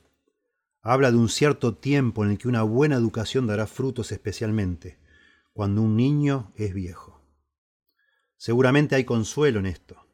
Habla 0.81 1.12
de 1.12 1.17
un 1.17 1.29
cierto 1.29 1.75
tiempo 1.75 2.24
en 2.24 2.31
el 2.31 2.38
que 2.38 2.48
una 2.48 2.63
buena 2.63 2.96
educación 2.96 3.48
dará 3.48 3.65
frutos 3.65 4.12
especialmente, 4.12 5.00
cuando 5.53 5.81
un 5.81 5.96
niño 5.96 6.51
es 6.55 6.74
viejo. 6.74 7.22
Seguramente 8.38 8.96
hay 8.96 9.05
consuelo 9.05 9.60
en 9.60 9.67
esto. 9.67 10.05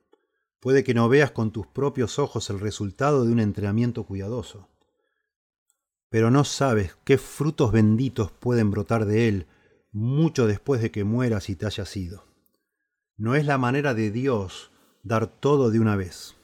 Puede 0.59 0.83
que 0.83 0.93
no 0.93 1.09
veas 1.09 1.31
con 1.31 1.51
tus 1.51 1.67
propios 1.67 2.19
ojos 2.19 2.49
el 2.49 2.59
resultado 2.59 3.25
de 3.25 3.31
un 3.31 3.39
entrenamiento 3.39 4.05
cuidadoso, 4.05 4.74
pero 6.15 6.31
no 6.31 6.45
sabes 6.45 6.95
qué 7.03 7.17
frutos 7.17 7.73
benditos 7.73 8.31
pueden 8.31 8.71
brotar 8.71 9.03
de 9.03 9.27
él 9.27 9.47
mucho 9.91 10.47
después 10.47 10.81
de 10.81 10.89
que 10.89 11.03
mueras 11.03 11.49
y 11.49 11.57
te 11.57 11.65
hayas 11.65 11.97
ido. 11.97 12.23
No 13.17 13.35
es 13.35 13.45
la 13.45 13.57
manera 13.57 13.93
de 13.93 14.11
Dios 14.11 14.71
dar 15.03 15.27
todo 15.27 15.71
de 15.71 15.81
una 15.81 15.97
vez. 15.97 16.37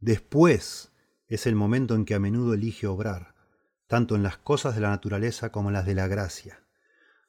Después 0.00 0.90
es 1.28 1.46
el 1.46 1.54
momento 1.54 1.94
en 1.94 2.04
que 2.04 2.16
a 2.16 2.18
menudo 2.18 2.52
elige 2.52 2.88
obrar, 2.88 3.36
tanto 3.86 4.16
en 4.16 4.24
las 4.24 4.38
cosas 4.38 4.74
de 4.74 4.80
la 4.80 4.90
naturaleza 4.90 5.52
como 5.52 5.68
en 5.68 5.74
las 5.74 5.86
de 5.86 5.94
la 5.94 6.08
gracia. 6.08 6.66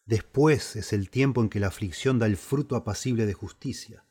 Después 0.04 0.76
es 0.76 0.94
el 0.94 1.12
tiempo 1.12 1.44
en 1.44 1.50
que 1.50 1.60
la 1.60 1.68
aflicción 1.68 2.18
da 2.18 2.26
el 2.26 2.38
fruto 2.38 2.76
apacible 2.76 3.28
de 3.28 3.34
justicia. 3.36 4.04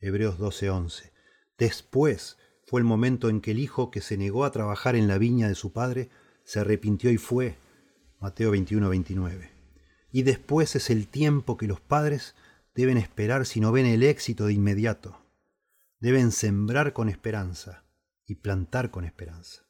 Hebreos 0.00 0.40
12:11. 0.40 1.12
Después 1.56 2.36
fue 2.66 2.80
el 2.80 2.84
momento 2.84 3.28
en 3.28 3.40
que 3.40 3.52
el 3.52 3.60
hijo 3.60 3.92
que 3.92 4.00
se 4.00 4.16
negó 4.16 4.44
a 4.44 4.50
trabajar 4.50 4.96
en 4.96 5.06
la 5.06 5.18
viña 5.18 5.46
de 5.46 5.54
su 5.54 5.72
padre 5.72 6.10
se 6.50 6.58
arrepintió 6.58 7.12
y 7.12 7.16
fue. 7.16 7.58
Mateo 8.18 8.50
21:29. 8.50 9.50
Y 10.10 10.22
después 10.24 10.74
es 10.74 10.90
el 10.90 11.06
tiempo 11.06 11.56
que 11.56 11.68
los 11.68 11.80
padres 11.80 12.34
deben 12.74 12.96
esperar 12.96 13.46
si 13.46 13.60
no 13.60 13.70
ven 13.70 13.86
el 13.86 14.02
éxito 14.02 14.46
de 14.46 14.54
inmediato. 14.54 15.24
Deben 16.00 16.32
sembrar 16.32 16.92
con 16.92 17.08
esperanza 17.08 17.84
y 18.26 18.34
plantar 18.34 18.90
con 18.90 19.04
esperanza. 19.04 19.62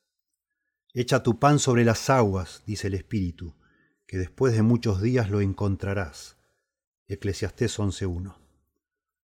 Echa 0.95 1.23
tu 1.23 1.39
pan 1.39 1.59
sobre 1.59 1.85
las 1.85 2.09
aguas, 2.09 2.63
dice 2.65 2.87
el 2.87 2.95
Espíritu, 2.95 3.55
que 4.07 4.17
después 4.17 4.55
de 4.55 4.63
muchos 4.63 5.03
días 5.03 5.29
lo 5.29 5.43
encontrarás. 5.43 6.39
Eclesiastés 7.09 7.79
11.1. 7.79 8.39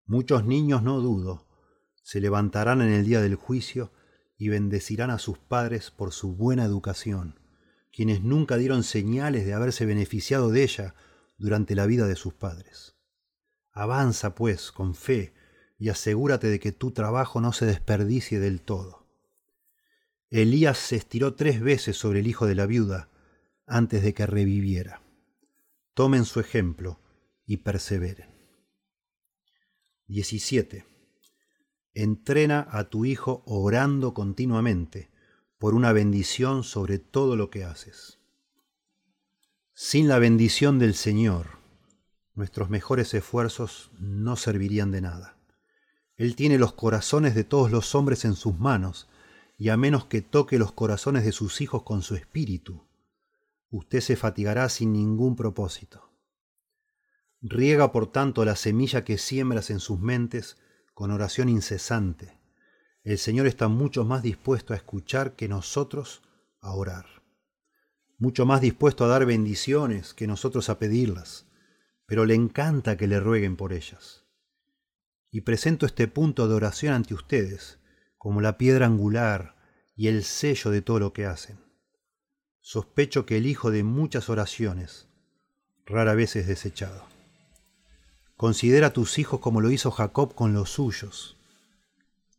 Muchos 0.04 0.44
niños, 0.44 0.82
no 0.82 1.00
dudo, 1.00 1.48
se 2.02 2.20
levantarán 2.20 2.82
en 2.82 2.92
el 2.92 3.06
día 3.06 3.22
del 3.22 3.36
juicio 3.36 3.90
y 4.38 4.48
bendecirán 4.48 5.10
a 5.10 5.18
sus 5.18 5.36
padres 5.36 5.90
por 5.90 6.12
su 6.12 6.34
buena 6.34 6.64
educación, 6.64 7.37
quienes 7.98 8.22
nunca 8.22 8.56
dieron 8.58 8.84
señales 8.84 9.44
de 9.44 9.54
haberse 9.54 9.84
beneficiado 9.84 10.50
de 10.50 10.62
ella 10.62 10.94
durante 11.36 11.74
la 11.74 11.84
vida 11.84 12.06
de 12.06 12.14
sus 12.14 12.32
padres. 12.32 12.94
Avanza, 13.72 14.36
pues, 14.36 14.70
con 14.70 14.94
fe, 14.94 15.34
y 15.80 15.88
asegúrate 15.88 16.46
de 16.46 16.60
que 16.60 16.70
tu 16.70 16.92
trabajo 16.92 17.40
no 17.40 17.52
se 17.52 17.66
desperdicie 17.66 18.38
del 18.38 18.60
todo. 18.60 19.08
Elías 20.30 20.78
se 20.78 20.94
estiró 20.94 21.34
tres 21.34 21.60
veces 21.60 21.96
sobre 21.96 22.20
el 22.20 22.28
hijo 22.28 22.46
de 22.46 22.54
la 22.54 22.66
viuda 22.66 23.10
antes 23.66 24.04
de 24.04 24.14
que 24.14 24.26
reviviera. 24.26 25.02
Tomen 25.94 26.24
su 26.24 26.38
ejemplo 26.38 27.00
y 27.46 27.56
perseveren. 27.56 28.30
17. 30.06 30.86
Entrena 31.94 32.64
a 32.70 32.90
tu 32.90 33.04
hijo 33.04 33.42
orando 33.44 34.14
continuamente 34.14 35.10
por 35.58 35.74
una 35.74 35.92
bendición 35.92 36.64
sobre 36.64 36.98
todo 36.98 37.36
lo 37.36 37.50
que 37.50 37.64
haces. 37.64 38.18
Sin 39.74 40.08
la 40.08 40.18
bendición 40.18 40.78
del 40.78 40.94
Señor, 40.94 41.58
nuestros 42.34 42.70
mejores 42.70 43.12
esfuerzos 43.14 43.90
no 43.98 44.36
servirían 44.36 44.92
de 44.92 45.00
nada. 45.00 45.36
Él 46.16 46.36
tiene 46.36 46.58
los 46.58 46.72
corazones 46.72 47.34
de 47.34 47.44
todos 47.44 47.70
los 47.70 47.94
hombres 47.94 48.24
en 48.24 48.34
sus 48.34 48.58
manos, 48.58 49.08
y 49.56 49.70
a 49.70 49.76
menos 49.76 50.04
que 50.04 50.22
toque 50.22 50.58
los 50.58 50.72
corazones 50.72 51.24
de 51.24 51.32
sus 51.32 51.60
hijos 51.60 51.82
con 51.82 52.02
su 52.02 52.14
espíritu, 52.14 52.86
usted 53.70 54.00
se 54.00 54.14
fatigará 54.14 54.68
sin 54.68 54.92
ningún 54.92 55.34
propósito. 55.34 56.12
Riega 57.40 57.90
por 57.92 58.10
tanto 58.10 58.44
la 58.44 58.56
semilla 58.56 59.04
que 59.04 59.18
siembras 59.18 59.70
en 59.70 59.80
sus 59.80 59.98
mentes 59.98 60.56
con 60.94 61.10
oración 61.10 61.48
incesante. 61.48 62.37
El 63.08 63.16
Señor 63.16 63.46
está 63.46 63.68
mucho 63.68 64.04
más 64.04 64.22
dispuesto 64.22 64.74
a 64.74 64.76
escuchar 64.76 65.34
que 65.34 65.48
nosotros 65.48 66.20
a 66.60 66.74
orar, 66.74 67.06
mucho 68.18 68.44
más 68.44 68.60
dispuesto 68.60 69.02
a 69.02 69.08
dar 69.08 69.24
bendiciones 69.24 70.12
que 70.12 70.26
nosotros 70.26 70.68
a 70.68 70.78
pedirlas, 70.78 71.46
pero 72.04 72.26
le 72.26 72.34
encanta 72.34 72.98
que 72.98 73.06
le 73.06 73.18
rueguen 73.18 73.56
por 73.56 73.72
ellas. 73.72 74.26
Y 75.30 75.40
presento 75.40 75.86
este 75.86 76.06
punto 76.06 76.48
de 76.48 76.54
oración 76.54 76.92
ante 76.92 77.14
ustedes, 77.14 77.78
como 78.18 78.42
la 78.42 78.58
piedra 78.58 78.84
angular 78.84 79.56
y 79.96 80.08
el 80.08 80.22
sello 80.22 80.70
de 80.70 80.82
todo 80.82 80.98
lo 80.98 81.14
que 81.14 81.24
hacen. 81.24 81.58
Sospecho 82.60 83.24
que 83.24 83.38
el 83.38 83.46
hijo 83.46 83.70
de 83.70 83.84
muchas 83.84 84.28
oraciones 84.28 85.08
rara 85.86 86.14
vez 86.14 86.36
es 86.36 86.46
desechado. 86.46 87.06
Considera 88.36 88.88
a 88.88 88.92
tus 88.92 89.18
hijos 89.18 89.40
como 89.40 89.62
lo 89.62 89.70
hizo 89.70 89.90
Jacob 89.90 90.34
con 90.34 90.52
los 90.52 90.68
suyos. 90.68 91.37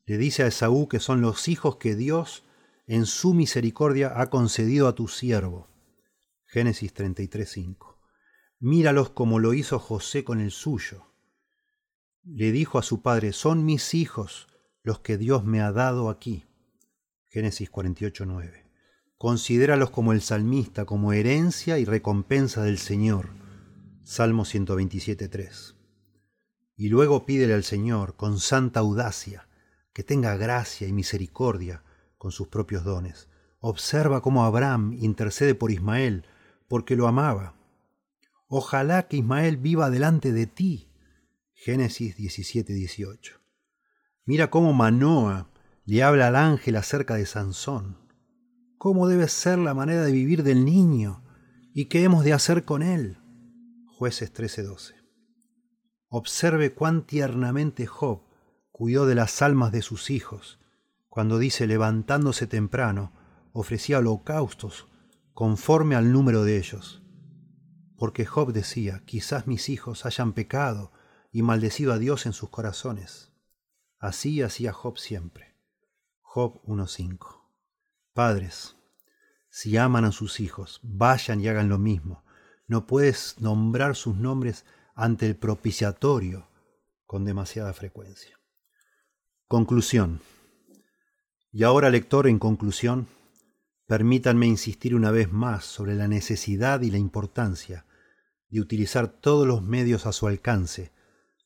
Le 0.09 0.17
dice 0.17 0.41
a 0.41 0.47
Esaú 0.47 0.87
que 0.87 0.99
son 0.99 1.21
los 1.21 1.47
hijos 1.47 1.75
que 1.75 1.95
Dios 1.95 2.43
en 2.87 3.05
su 3.05 3.35
misericordia 3.35 4.19
ha 4.19 4.31
concedido 4.31 4.87
a 4.87 4.95
tu 4.95 5.07
siervo. 5.07 5.67
Génesis 6.47 6.95
33:5. 6.95 7.95
Míralos 8.59 9.11
como 9.11 9.37
lo 9.37 9.53
hizo 9.53 9.77
José 9.77 10.23
con 10.23 10.39
el 10.39 10.49
suyo. 10.49 11.13
Le 12.23 12.51
dijo 12.51 12.79
a 12.79 12.81
su 12.81 13.03
padre, 13.03 13.33
son 13.33 13.65
mis 13.65 13.93
hijos, 13.93 14.47
los 14.81 14.99
que 14.99 15.19
Dios 15.19 15.45
me 15.45 15.61
ha 15.61 15.71
dado 15.71 16.09
aquí. 16.09 16.47
Génesis 17.27 17.69
48:9. 17.69 18.65
Considéralos 19.15 19.91
como 19.91 20.11
el 20.11 20.21
salmista, 20.21 20.85
como 20.85 21.13
herencia 21.13 21.77
y 21.77 21.85
recompensa 21.85 22.63
del 22.63 22.79
Señor. 22.79 23.29
Salmo 24.01 24.43
127:3. 24.43 25.75
Y 26.75 26.89
luego 26.89 27.27
pídele 27.27 27.53
al 27.53 27.63
Señor 27.63 28.15
con 28.15 28.39
santa 28.39 28.79
audacia 28.79 29.45
que 29.99 30.03
tenga 30.05 30.38
gracia 30.38 30.88
y 30.88 30.93
misericordia 30.93 31.83
con 32.17 32.31
sus 32.31 32.47
propios 32.47 32.85
dones. 32.85 33.27
Observa 33.59 34.21
cómo 34.21 34.45
Abraham 34.45 34.95
intercede 34.97 35.55
por 35.55 35.71
Ismael 35.71 36.25
porque 36.69 36.95
lo 36.95 37.05
amaba. 37.05 37.53
Ojalá 38.47 39.09
que 39.09 39.17
Ismael 39.17 39.57
viva 39.57 39.89
delante 39.89 40.31
de 40.31 40.47
ti. 40.47 40.89
Génesis 41.51 42.15
17:18. 42.15 43.41
Mira 44.23 44.49
cómo 44.49 44.71
Manoa 44.71 45.49
le 45.83 46.01
habla 46.01 46.29
al 46.29 46.38
ángel 46.38 46.77
acerca 46.77 47.15
de 47.15 47.25
Sansón. 47.25 47.97
¿Cómo 48.77 49.09
debe 49.09 49.27
ser 49.27 49.59
la 49.59 49.73
manera 49.73 50.05
de 50.05 50.13
vivir 50.13 50.43
del 50.43 50.63
niño? 50.63 51.25
¿Y 51.73 51.89
qué 51.89 52.03
hemos 52.05 52.23
de 52.23 52.31
hacer 52.31 52.63
con 52.63 52.83
él? 52.83 53.17
Jueces 53.97 54.31
13:12. 54.31 54.93
Observe 56.07 56.73
cuán 56.73 57.05
tiernamente 57.05 57.85
Job 57.85 58.28
cuidó 58.79 59.05
de 59.05 59.13
las 59.13 59.41
almas 59.41 59.73
de 59.73 59.81
sus 59.81 60.09
hijos, 60.09 60.57
cuando 61.09 61.37
dice 61.37 61.67
levantándose 61.67 62.47
temprano, 62.47 63.11
ofrecía 63.51 63.97
holocaustos 63.97 64.87
conforme 65.33 65.95
al 65.95 66.13
número 66.13 66.45
de 66.45 66.57
ellos. 66.57 67.03
Porque 67.97 68.25
Job 68.25 68.53
decía, 68.53 69.03
quizás 69.05 69.47
mis 69.47 69.67
hijos 69.67 70.05
hayan 70.05 70.31
pecado 70.31 70.93
y 71.33 71.41
maldecido 71.41 71.91
a 71.91 71.97
Dios 71.97 72.25
en 72.25 72.31
sus 72.31 72.51
corazones. 72.51 73.33
Así 73.99 74.41
hacía 74.41 74.71
Job 74.71 74.97
siempre. 74.97 75.57
Job 76.21 76.61
1.5. 76.63 77.19
Padres, 78.13 78.77
si 79.49 79.75
aman 79.75 80.05
a 80.05 80.13
sus 80.13 80.39
hijos, 80.39 80.79
vayan 80.83 81.41
y 81.41 81.49
hagan 81.49 81.67
lo 81.67 81.79
mismo. 81.79 82.23
No 82.65 82.87
puedes 82.87 83.41
nombrar 83.41 83.97
sus 83.97 84.15
nombres 84.15 84.63
ante 84.95 85.25
el 85.25 85.35
propiciatorio 85.35 86.47
con 87.05 87.25
demasiada 87.25 87.73
frecuencia. 87.73 88.38
Conclusión. 89.49 90.21
Y 91.51 91.63
ahora, 91.63 91.89
lector, 91.89 92.27
en 92.27 92.38
conclusión, 92.38 93.07
permítanme 93.88 94.45
insistir 94.45 94.93
una 94.93 95.09
vez 95.09 95.31
más 95.31 95.65
sobre 95.65 95.95
la 95.95 96.07
necesidad 96.07 96.81
y 96.81 96.91
la 96.91 96.99
importancia 96.99 97.88
de 98.49 98.62
utilizar 98.62 99.07
todos 99.07 99.47
los 99.47 99.63
medios 99.63 100.05
a 100.05 100.12
su 100.12 100.27
alcance 100.27 100.91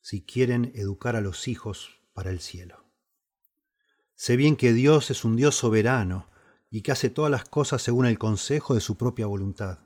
si 0.01 0.21
quieren 0.21 0.73
educar 0.75 1.15
a 1.15 1.21
los 1.21 1.47
hijos 1.47 2.01
para 2.11 2.29
el 2.29 2.41
cielo. 2.41 2.83
Sé 4.15 4.35
bien 4.35 4.57
que 4.57 4.73
Dios 4.73 5.09
es 5.09 5.23
un 5.23 5.37
Dios 5.37 5.55
soberano 5.55 6.27
y 6.69 6.81
que 6.81 6.91
hace 6.91 7.09
todas 7.09 7.31
las 7.31 7.45
cosas 7.45 7.81
según 7.81 8.05
el 8.05 8.19
consejo 8.19 8.75
de 8.75 8.81
su 8.81 8.97
propia 8.97 9.27
voluntad. 9.27 9.79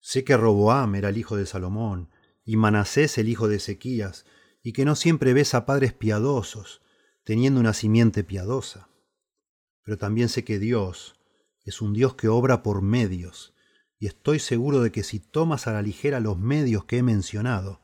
Sé 0.00 0.22
que 0.22 0.36
Roboam 0.36 0.94
era 0.96 1.08
el 1.08 1.16
hijo 1.16 1.34
de 1.38 1.46
Salomón 1.46 2.10
y 2.44 2.56
Manasés 2.56 3.16
el 3.16 3.30
hijo 3.30 3.48
de 3.48 3.56
Ezequías, 3.56 4.26
y 4.62 4.74
que 4.74 4.84
no 4.84 4.96
siempre 4.96 5.32
ves 5.32 5.54
a 5.54 5.64
padres 5.64 5.94
piadosos, 5.94 6.82
teniendo 7.26 7.58
una 7.58 7.74
simiente 7.74 8.22
piadosa. 8.22 8.88
Pero 9.82 9.98
también 9.98 10.28
sé 10.28 10.44
que 10.44 10.60
Dios 10.60 11.16
es 11.64 11.82
un 11.82 11.92
Dios 11.92 12.14
que 12.14 12.28
obra 12.28 12.62
por 12.62 12.82
medios, 12.82 13.52
y 13.98 14.06
estoy 14.06 14.38
seguro 14.38 14.80
de 14.80 14.92
que 14.92 15.02
si 15.02 15.18
tomas 15.18 15.66
a 15.66 15.72
la 15.72 15.82
ligera 15.82 16.20
los 16.20 16.38
medios 16.38 16.84
que 16.84 16.98
he 16.98 17.02
mencionado, 17.02 17.80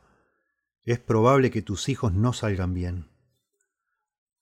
es 0.85 1.00
probable 1.00 1.50
que 1.50 1.61
tus 1.61 1.88
hijos 1.88 2.12
no 2.12 2.33
salgan 2.33 2.72
bien. 2.72 3.11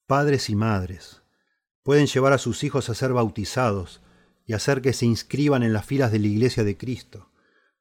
Padres 0.06 0.50
y 0.50 0.54
madres 0.54 1.22
pueden 1.82 2.06
llevar 2.06 2.34
a 2.34 2.38
sus 2.38 2.62
hijos 2.62 2.90
a 2.90 2.94
ser 2.94 3.14
bautizados 3.14 4.02
y 4.44 4.52
hacer 4.52 4.82
que 4.82 4.92
se 4.92 5.06
inscriban 5.06 5.62
en 5.62 5.72
las 5.72 5.86
filas 5.86 6.12
de 6.12 6.18
la 6.18 6.26
Iglesia 6.26 6.62
de 6.62 6.76
Cristo. 6.76 7.30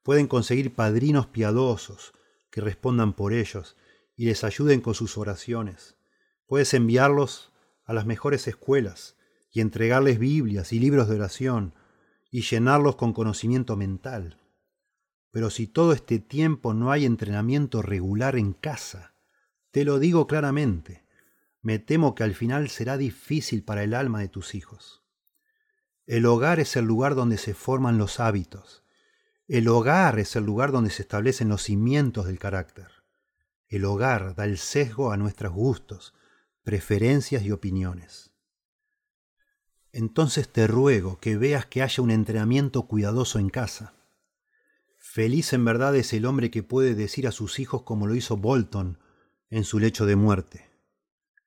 Pueden 0.02 0.26
conseguir 0.26 0.74
padrinos 0.74 1.26
piadosos 1.26 2.14
que 2.50 2.62
respondan 2.62 3.12
por 3.12 3.34
ellos 3.34 3.76
y 4.16 4.24
les 4.24 4.42
ayuden 4.42 4.80
con 4.80 4.94
sus 4.94 5.18
oraciones. 5.18 5.99
Puedes 6.50 6.74
enviarlos 6.74 7.52
a 7.84 7.92
las 7.92 8.06
mejores 8.06 8.48
escuelas 8.48 9.16
y 9.52 9.60
entregarles 9.60 10.18
Biblias 10.18 10.72
y 10.72 10.80
libros 10.80 11.08
de 11.08 11.14
oración 11.14 11.74
y 12.28 12.40
llenarlos 12.40 12.96
con 12.96 13.12
conocimiento 13.12 13.76
mental. 13.76 14.36
Pero 15.30 15.50
si 15.50 15.68
todo 15.68 15.92
este 15.92 16.18
tiempo 16.18 16.74
no 16.74 16.90
hay 16.90 17.06
entrenamiento 17.06 17.82
regular 17.82 18.34
en 18.34 18.52
casa, 18.52 19.14
te 19.70 19.84
lo 19.84 20.00
digo 20.00 20.26
claramente, 20.26 21.04
me 21.62 21.78
temo 21.78 22.16
que 22.16 22.24
al 22.24 22.34
final 22.34 22.68
será 22.68 22.96
difícil 22.96 23.62
para 23.62 23.84
el 23.84 23.94
alma 23.94 24.18
de 24.18 24.26
tus 24.26 24.56
hijos. 24.56 25.04
El 26.04 26.26
hogar 26.26 26.58
es 26.58 26.74
el 26.74 26.84
lugar 26.84 27.14
donde 27.14 27.38
se 27.38 27.54
forman 27.54 27.96
los 27.96 28.18
hábitos. 28.18 28.82
El 29.46 29.68
hogar 29.68 30.18
es 30.18 30.34
el 30.34 30.46
lugar 30.46 30.72
donde 30.72 30.90
se 30.90 31.02
establecen 31.02 31.48
los 31.48 31.62
cimientos 31.62 32.26
del 32.26 32.40
carácter. 32.40 32.88
El 33.68 33.84
hogar 33.84 34.34
da 34.34 34.46
el 34.46 34.58
sesgo 34.58 35.12
a 35.12 35.16
nuestros 35.16 35.52
gustos, 35.52 36.12
preferencias 36.62 37.42
y 37.42 37.50
opiniones. 37.50 38.32
Entonces 39.92 40.48
te 40.48 40.66
ruego 40.66 41.18
que 41.18 41.36
veas 41.36 41.66
que 41.66 41.82
haya 41.82 42.02
un 42.02 42.10
entrenamiento 42.10 42.86
cuidadoso 42.86 43.38
en 43.38 43.50
casa. 43.50 43.94
Feliz 44.96 45.52
en 45.52 45.64
verdad 45.64 45.96
es 45.96 46.12
el 46.12 46.26
hombre 46.26 46.50
que 46.50 46.62
puede 46.62 46.94
decir 46.94 47.26
a 47.26 47.32
sus 47.32 47.58
hijos 47.58 47.82
como 47.82 48.06
lo 48.06 48.14
hizo 48.14 48.36
Bolton 48.36 48.98
en 49.48 49.64
su 49.64 49.80
lecho 49.80 50.06
de 50.06 50.14
muerte. 50.14 50.70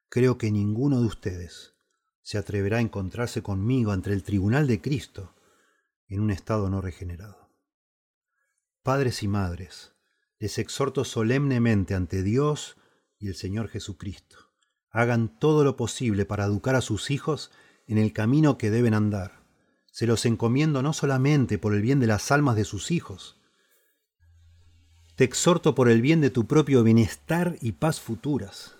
Creo 0.09 0.37
que 0.37 0.51
ninguno 0.51 0.99
de 0.99 1.07
ustedes 1.07 1.73
se 2.21 2.37
atreverá 2.37 2.77
a 2.77 2.81
encontrarse 2.81 3.41
conmigo 3.41 3.91
ante 3.91 4.11
el 4.11 4.23
tribunal 4.23 4.67
de 4.67 4.81
Cristo 4.81 5.33
en 6.07 6.19
un 6.19 6.31
estado 6.31 6.69
no 6.69 6.81
regenerado. 6.81 7.49
Padres 8.81 9.23
y 9.23 9.27
madres, 9.27 9.93
les 10.39 10.57
exhorto 10.57 11.05
solemnemente 11.05 11.95
ante 11.95 12.21
Dios 12.21 12.77
y 13.17 13.27
el 13.27 13.35
Señor 13.35 13.69
Jesucristo. 13.69 14.52
Hagan 14.93 15.27
todo 15.27 15.65
lo 15.65 15.75
posible 15.75 16.23
para 16.23 16.45
educar 16.45 16.75
a 16.75 16.81
sus 16.81 17.11
hijos 17.11 17.51
en 17.87 17.97
el 17.97 18.13
camino 18.13 18.57
que 18.57 18.69
deben 18.69 18.93
andar. 18.93 19.43
Se 19.91 20.07
los 20.07 20.25
encomiendo 20.25 20.81
no 20.81 20.93
solamente 20.93 21.57
por 21.57 21.73
el 21.73 21.81
bien 21.81 21.99
de 21.99 22.07
las 22.07 22.31
almas 22.31 22.55
de 22.55 22.63
sus 22.63 22.91
hijos, 22.91 23.37
te 25.15 25.23
exhorto 25.23 25.75
por 25.75 25.89
el 25.89 26.01
bien 26.01 26.21
de 26.21 26.31
tu 26.31 26.47
propio 26.47 26.83
bienestar 26.83 27.57
y 27.61 27.73
paz 27.73 27.99
futuras. 27.99 28.75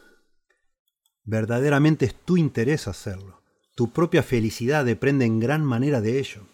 Verdaderamente 1.23 2.05
es 2.05 2.15
tu 2.15 2.37
interés 2.37 2.87
hacerlo. 2.87 3.41
Tu 3.75 3.91
propia 3.91 4.23
felicidad 4.23 4.85
depende 4.85 5.25
en 5.25 5.39
gran 5.39 5.63
manera 5.63 6.01
de 6.01 6.19
ello. 6.19 6.47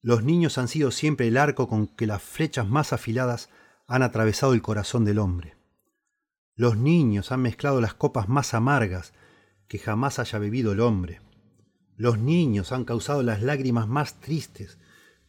Los 0.00 0.22
niños 0.24 0.58
han 0.58 0.68
sido 0.68 0.90
siempre 0.90 1.28
el 1.28 1.36
arco 1.36 1.68
con 1.68 1.88
que 1.88 2.06
las 2.06 2.22
flechas 2.22 2.68
más 2.68 2.92
afiladas 2.92 3.48
han 3.86 4.02
atravesado 4.02 4.54
el 4.54 4.62
corazón 4.62 5.04
del 5.04 5.18
hombre. 5.18 5.57
Los 6.58 6.76
niños 6.76 7.30
han 7.30 7.42
mezclado 7.42 7.80
las 7.80 7.94
copas 7.94 8.28
más 8.28 8.52
amargas 8.52 9.12
que 9.68 9.78
jamás 9.78 10.18
haya 10.18 10.40
bebido 10.40 10.72
el 10.72 10.80
hombre. 10.80 11.20
Los 11.96 12.18
niños 12.18 12.72
han 12.72 12.84
causado 12.84 13.22
las 13.22 13.42
lágrimas 13.42 13.86
más 13.86 14.18
tristes 14.18 14.76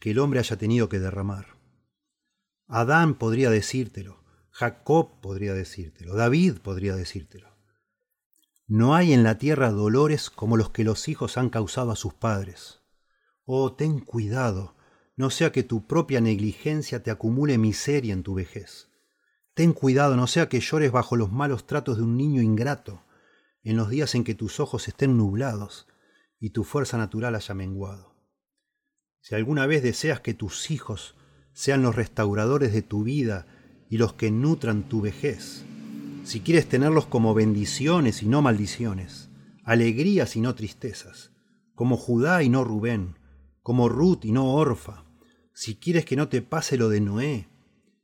que 0.00 0.10
el 0.10 0.18
hombre 0.18 0.40
haya 0.40 0.56
tenido 0.56 0.88
que 0.88 0.98
derramar. 0.98 1.56
Adán 2.66 3.14
podría 3.14 3.48
decírtelo, 3.48 4.24
Jacob 4.50 5.20
podría 5.20 5.54
decírtelo, 5.54 6.16
David 6.16 6.58
podría 6.64 6.96
decírtelo. 6.96 7.48
No 8.66 8.96
hay 8.96 9.12
en 9.12 9.22
la 9.22 9.38
tierra 9.38 9.70
dolores 9.70 10.30
como 10.30 10.56
los 10.56 10.70
que 10.70 10.82
los 10.82 11.08
hijos 11.08 11.38
han 11.38 11.48
causado 11.48 11.92
a 11.92 11.96
sus 11.96 12.12
padres. 12.12 12.80
Oh, 13.44 13.74
ten 13.74 14.00
cuidado, 14.00 14.74
no 15.14 15.30
sea 15.30 15.52
que 15.52 15.62
tu 15.62 15.86
propia 15.86 16.20
negligencia 16.20 17.04
te 17.04 17.12
acumule 17.12 17.56
miseria 17.56 18.14
en 18.14 18.24
tu 18.24 18.34
vejez. 18.34 18.89
Ten 19.60 19.74
cuidado, 19.74 20.16
no 20.16 20.26
sea 20.26 20.48
que 20.48 20.58
llores 20.58 20.90
bajo 20.90 21.16
los 21.16 21.30
malos 21.32 21.66
tratos 21.66 21.98
de 21.98 22.02
un 22.02 22.16
niño 22.16 22.40
ingrato 22.40 23.04
en 23.62 23.76
los 23.76 23.90
días 23.90 24.14
en 24.14 24.24
que 24.24 24.34
tus 24.34 24.58
ojos 24.58 24.88
estén 24.88 25.18
nublados 25.18 25.86
y 26.38 26.48
tu 26.48 26.64
fuerza 26.64 26.96
natural 26.96 27.34
haya 27.34 27.54
menguado. 27.54 28.14
Si 29.20 29.34
alguna 29.34 29.66
vez 29.66 29.82
deseas 29.82 30.20
que 30.20 30.32
tus 30.32 30.70
hijos 30.70 31.14
sean 31.52 31.82
los 31.82 31.94
restauradores 31.94 32.72
de 32.72 32.80
tu 32.80 33.04
vida 33.04 33.48
y 33.90 33.98
los 33.98 34.14
que 34.14 34.30
nutran 34.30 34.88
tu 34.88 35.02
vejez, 35.02 35.62
si 36.24 36.40
quieres 36.40 36.66
tenerlos 36.66 37.04
como 37.04 37.34
bendiciones 37.34 38.22
y 38.22 38.28
no 38.28 38.40
maldiciones, 38.40 39.28
alegrías 39.62 40.36
y 40.36 40.40
no 40.40 40.54
tristezas, 40.54 41.32
como 41.74 41.98
Judá 41.98 42.42
y 42.42 42.48
no 42.48 42.64
Rubén, 42.64 43.18
como 43.60 43.90
Ruth 43.90 44.24
y 44.24 44.32
no 44.32 44.54
Orfa, 44.54 45.04
si 45.52 45.76
quieres 45.76 46.06
que 46.06 46.16
no 46.16 46.30
te 46.30 46.40
pase 46.40 46.78
lo 46.78 46.88
de 46.88 47.02
Noé, 47.02 47.50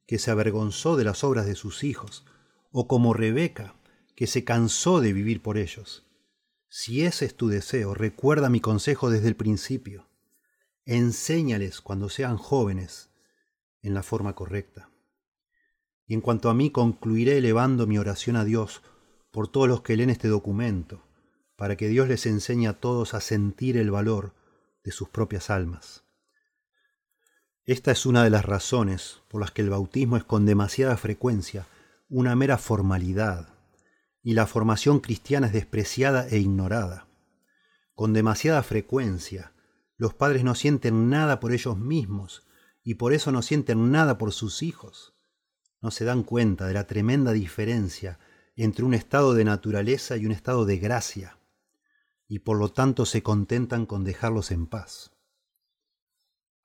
que 0.07 0.19
se 0.19 0.31
avergonzó 0.31 0.97
de 0.97 1.05
las 1.05 1.25
obras 1.25 1.47
de 1.47 1.55
sus 1.55 1.85
hijos, 1.85 2.25
o 2.71 2.87
como 2.87 3.15
Rebeca, 3.15 3.75
que 4.15 4.27
se 4.27 4.45
cansó 4.45 5.01
de 5.01 5.13
vivir 5.13 5.43
por 5.43 5.59
ellos. 5.59 6.07
Si 6.69 7.05
ese 7.05 7.27
es 7.27 7.37
tu 7.37 7.49
deseo, 7.49 7.95
recuerda 7.95 8.49
mi 8.49 8.61
consejo 8.61 9.11
desde 9.11 9.29
el 9.29 9.37
principio. 9.37 10.09
Enséñales 10.85 11.81
cuando 11.81 12.09
sean 12.09 12.37
jóvenes 12.37 13.11
en 13.83 13.95
la 13.95 14.03
forma 14.03 14.35
correcta. 14.35 14.91
Y 16.07 16.15
en 16.15 16.21
cuanto 16.21 16.49
a 16.49 16.55
mí, 16.55 16.71
concluiré 16.71 17.39
elevando 17.39 17.87
mi 17.87 17.99
oración 17.99 18.37
a 18.37 18.45
Dios 18.45 18.83
por 19.33 19.49
todos 19.49 19.69
los 19.69 19.83
que 19.83 19.97
leen 19.97 20.11
este 20.11 20.29
documento, 20.29 21.03
para 21.57 21.77
que 21.77 21.89
Dios 21.89 22.09
les 22.09 22.27
enseñe 22.27 22.69
a 22.69 22.81
todos 22.81 23.15
a 23.15 23.21
sentir 23.21 23.77
el 23.77 23.91
valor 23.91 24.35
de 24.85 24.93
sus 24.93 25.09
propias 25.09 25.51
almas. 25.51 26.06
Esta 27.67 27.91
es 27.91 28.07
una 28.07 28.23
de 28.23 28.31
las 28.31 28.45
razones 28.45 29.23
por 29.27 29.41
las 29.41 29.51
que 29.51 29.61
el 29.61 29.71
bautismo 29.71 30.17
es 30.17 30.23
con 30.23 30.47
demasiada 30.47 30.97
frecuencia 30.97 31.67
una 32.09 32.37
mera 32.37 32.59
formalidad 32.59 33.49
y 34.23 34.35
la 34.35 34.47
formación 34.47 35.01
cristiana 35.01 35.49
es 35.49 35.53
despreciada 35.53 36.29
e 36.29 36.39
ignorada. 36.39 37.09
Con 37.97 38.13
demasiada 38.13 38.63
frecuencia, 38.63 39.53
los 39.97 40.15
padres 40.15 40.45
no 40.45 40.55
sienten 40.55 41.11
nada 41.11 41.41
por 41.41 41.51
ellos 41.51 41.77
mismos 41.77 42.47
y 42.85 42.95
por 42.95 43.13
eso 43.13 43.33
no 43.33 43.43
sienten 43.43 43.91
nada 43.91 44.17
por 44.17 44.31
sus 44.31 44.63
hijos. 44.63 45.17
No 45.81 45.91
se 45.91 46.05
dan 46.05 46.23
cuenta 46.23 46.69
de 46.69 46.75
la 46.75 46.87
tremenda 46.87 47.33
diferencia 47.33 48.21
entre 48.55 48.85
un 48.85 48.95
estado 48.95 49.35
de 49.35 49.45
naturaleza 49.45 50.17
y 50.17 50.25
un 50.25 50.31
estado 50.31 50.67
de 50.67 50.79
gracia, 50.79 51.41
y 52.29 52.39
por 52.39 52.59
lo 52.59 52.69
tanto 52.69 53.07
se 53.07 53.25
contentan 53.25 53.87
con 53.87 54.05
dejarlos 54.05 54.53
en 54.53 54.69
paz. 54.69 55.16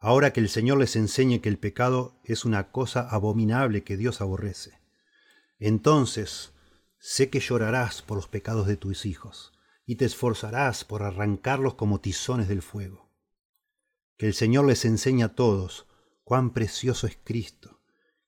Ahora 0.01 0.33
que 0.33 0.41
el 0.41 0.49
Señor 0.49 0.79
les 0.79 0.97
enseñe 0.97 1.39
que 1.39 1.47
el 1.47 1.57
pecado 1.57 2.19
es 2.25 2.43
una 2.43 2.71
cosa 2.73 3.07
abominable 3.07 3.85
que 3.85 3.95
Dios 3.95 4.19
aborrece, 4.19 4.81
entonces 5.57 6.51
Sé 7.03 7.31
que 7.31 7.39
llorarás 7.39 8.03
por 8.03 8.17
los 8.17 8.27
pecados 8.27 8.67
de 8.67 8.77
tus 8.77 9.07
hijos 9.07 9.51
y 9.87 9.95
te 9.95 10.05
esforzarás 10.05 10.85
por 10.85 11.01
arrancarlos 11.01 11.73
como 11.73 11.99
tizones 11.99 12.47
del 12.47 12.61
fuego. 12.61 13.09
Que 14.17 14.27
el 14.27 14.35
Señor 14.35 14.65
les 14.65 14.85
enseñe 14.85 15.23
a 15.23 15.33
todos 15.33 15.87
cuán 16.23 16.51
precioso 16.51 17.07
es 17.07 17.17
Cristo 17.23 17.81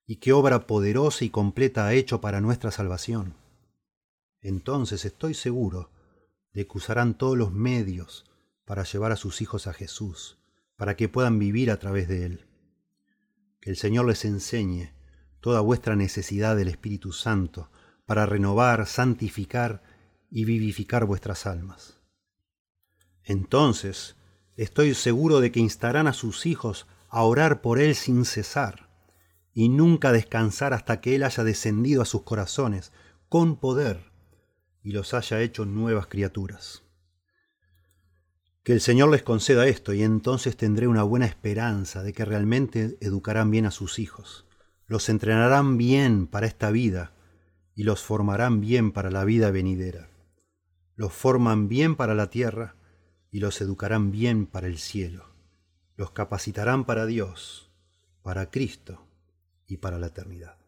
y 0.08 0.16
qué 0.16 0.34
obra 0.34 0.66
poderosa 0.66 1.24
y 1.24 1.30
completa 1.30 1.86
ha 1.86 1.94
hecho 1.94 2.20
para 2.20 2.42
nuestra 2.42 2.72
salvación. 2.72 3.36
Entonces 4.42 5.06
estoy 5.06 5.36
seguro 5.36 5.92
de 6.52 6.66
que 6.66 6.78
usarán 6.80 7.16
todos 7.16 7.38
los 7.38 7.52
medios 7.54 8.26
para 8.66 8.86
llevar 8.86 9.12
a 9.12 9.18
sus 9.18 9.40
hijos 9.44 9.68
a 9.68 9.74
Jesús, 9.74 10.40
para 10.76 10.96
que 10.96 11.10
puedan 11.10 11.40
vivir 11.40 11.72
a 11.72 11.78
través 11.78 12.08
de 12.08 12.26
Él. 12.26 12.48
Que 13.62 13.70
el 13.70 13.78
Señor 13.78 14.06
les 14.06 14.26
enseñe 14.26 14.94
toda 15.40 15.62
vuestra 15.62 15.96
necesidad 15.96 16.56
del 16.56 16.70
Espíritu 16.70 17.12
Santo, 17.12 17.70
para 18.06 18.26
renovar, 18.26 18.86
santificar 18.86 19.84
y 20.30 20.46
vivificar 20.46 21.06
vuestras 21.06 21.46
almas. 21.46 22.00
Entonces, 23.24 24.16
estoy 24.56 24.94
seguro 24.94 25.40
de 25.40 25.52
que 25.52 25.60
instarán 25.60 26.08
a 26.08 26.14
sus 26.14 26.46
hijos 26.46 26.88
a 27.10 27.24
orar 27.24 27.62
por 27.62 27.80
Él 27.80 27.96
sin 27.96 28.26
cesar, 28.26 28.90
y 29.54 29.70
nunca 29.70 30.12
descansar 30.12 30.74
hasta 30.74 31.00
que 31.00 31.16
Él 31.16 31.24
haya 31.24 31.44
descendido 31.44 32.02
a 32.02 32.06
sus 32.06 32.24
corazones 32.24 32.92
con 33.30 33.60
poder 33.60 34.12
y 34.82 34.92
los 34.92 35.14
haya 35.14 35.42
hecho 35.42 35.66
nuevas 35.66 36.08
criaturas. 36.08 36.83
Que 38.64 38.72
el 38.72 38.80
Señor 38.80 39.10
les 39.10 39.24
conceda 39.24 39.68
esto 39.68 39.94
y 39.94 40.04
entonces 40.04 40.56
tendré 40.56 40.88
una 40.88 41.04
buena 41.04 41.26
esperanza 41.26 42.02
de 42.02 42.14
que 42.14 42.24
realmente 42.24 42.98
educarán 43.02 43.52
bien 43.52 43.66
a 43.66 43.72
sus 43.72 44.00
hijos, 44.00 44.46
los 44.88 45.10
entrenarán 45.10 45.78
bien 45.78 46.28
para 46.28 46.48
esta 46.48 46.72
vida 46.72 47.12
y 47.76 47.84
los 47.84 48.02
formarán 48.02 48.62
bien 48.62 48.94
para 48.94 49.12
la 49.12 49.26
vida 49.26 49.52
venidera. 49.52 50.10
Los 50.96 51.12
forman 51.12 51.68
bien 51.68 51.96
para 51.96 52.16
la 52.16 52.30
tierra 52.30 52.76
y 53.32 53.40
los 53.40 53.60
educarán 53.60 54.12
bien 54.12 54.46
para 54.46 54.68
el 54.68 54.78
cielo. 54.78 55.26
Los 55.98 56.12
capacitarán 56.12 56.86
para 56.86 57.06
Dios, 57.06 57.70
para 58.22 58.50
Cristo 58.50 59.06
y 59.68 59.78
para 59.78 60.00
la 60.00 60.08
eternidad. 60.08 60.63